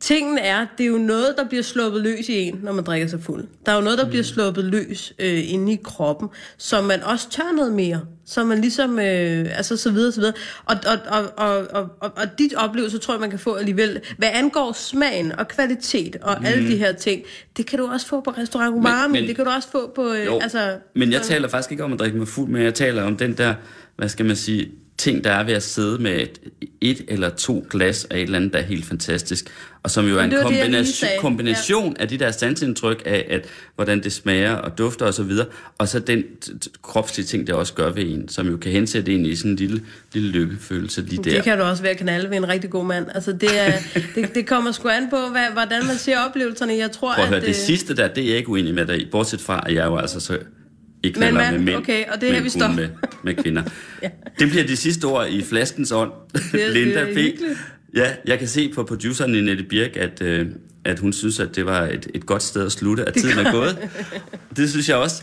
[0.01, 3.09] tingen er, det er jo noget, der bliver sluppet løs i en, når man drikker
[3.09, 3.45] sig fuld.
[3.67, 7.31] Der er jo noget, der bliver sluppet løs øh, inde i kroppen, så man også
[7.31, 8.01] tør noget mere.
[8.29, 10.35] Så man ligesom, øh, altså så videre, så videre.
[10.65, 14.01] Og, og, og, og, og, og, og dit oplevelse, tror jeg, man kan få alligevel.
[14.19, 16.47] Hvad angår smagen og kvalitet og mm.
[16.47, 17.23] alle de her ting,
[17.57, 20.13] det kan du også få på restaurant Umami, men- det kan du også få på,
[20.13, 20.77] øh, Jo, altså...
[20.95, 23.33] men jeg taler faktisk ikke om at drikke mig fuld, men jeg taler om den
[23.33, 23.55] der,
[23.97, 26.41] hvad skal man sige, ting, der er ved at sidde med et,
[26.81, 29.51] et eller to glas af et eller andet, der er helt fantastisk,
[29.83, 32.03] og som jo er en det var det, kombination, kombination ja.
[32.03, 35.47] af de der sansindtryk af, at, hvordan det smager og dufter og så videre,
[35.79, 36.25] og så den
[36.83, 39.57] kropslige ting, det også gør ved en, som jo kan hensætte en i sådan en
[39.57, 39.83] lille,
[40.13, 41.31] lille lykkefølelse lige der.
[41.31, 43.07] Det kan du også være knalde ved en rigtig god mand.
[43.15, 43.73] Altså, det, er,
[44.15, 46.77] det, det kommer sgu an på, hvad, hvordan man ser oplevelserne.
[46.77, 47.43] Jeg tror, Prøv at høre, at...
[47.43, 49.75] det øh, sidste der, det er jeg ikke uenig med dig i, bortset fra, at
[49.75, 50.39] jeg jo altså så
[51.07, 52.77] ikke Men mand, med mænd, okay, og det er her, vi stopper.
[52.77, 52.89] med,
[53.25, 53.63] med kvinder.
[54.03, 54.09] Ja.
[54.39, 56.11] Det bliver de sidste ord i flaskens ånd.
[56.53, 57.17] Linda det er P.
[57.17, 57.59] hyggeligt.
[57.97, 60.47] Ja, jeg kan se på produceren i Nette Birk, at, øh,
[60.85, 63.53] at hun synes, at det var et, et godt sted at slutte, at tiden er
[63.53, 63.79] gået.
[64.57, 65.23] Det synes jeg også.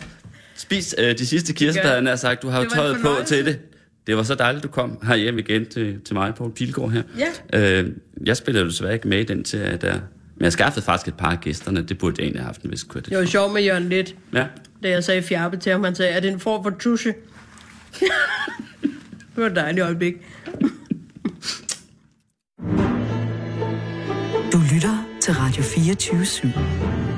[0.55, 2.41] Spis øh, de sidste kirsebær, han har sagt.
[2.41, 3.59] Du har jo Det tøjet på til det.
[4.07, 7.01] Det var så dejligt, du kom her hjem igen til, til mig, Poul Pilgaard her.
[7.53, 7.79] Ja.
[7.81, 7.89] Øh,
[8.25, 9.93] jeg spiller jo desværre ikke med i den til, at der...
[10.37, 11.81] Men jeg skaffede faktisk et par af gæsterne.
[11.81, 13.05] Det burde jeg egentlig have haft en vis kvært.
[13.05, 14.45] Det var sjovt med Jørgen Lidt, Ja
[14.83, 15.83] da jeg sagde fjerpe til ham.
[15.83, 17.13] Han sagde, er det en form for tusche?
[19.35, 20.13] det var et dejligt øjeblik.
[24.51, 27.12] Du lytter til Radio 24 /7.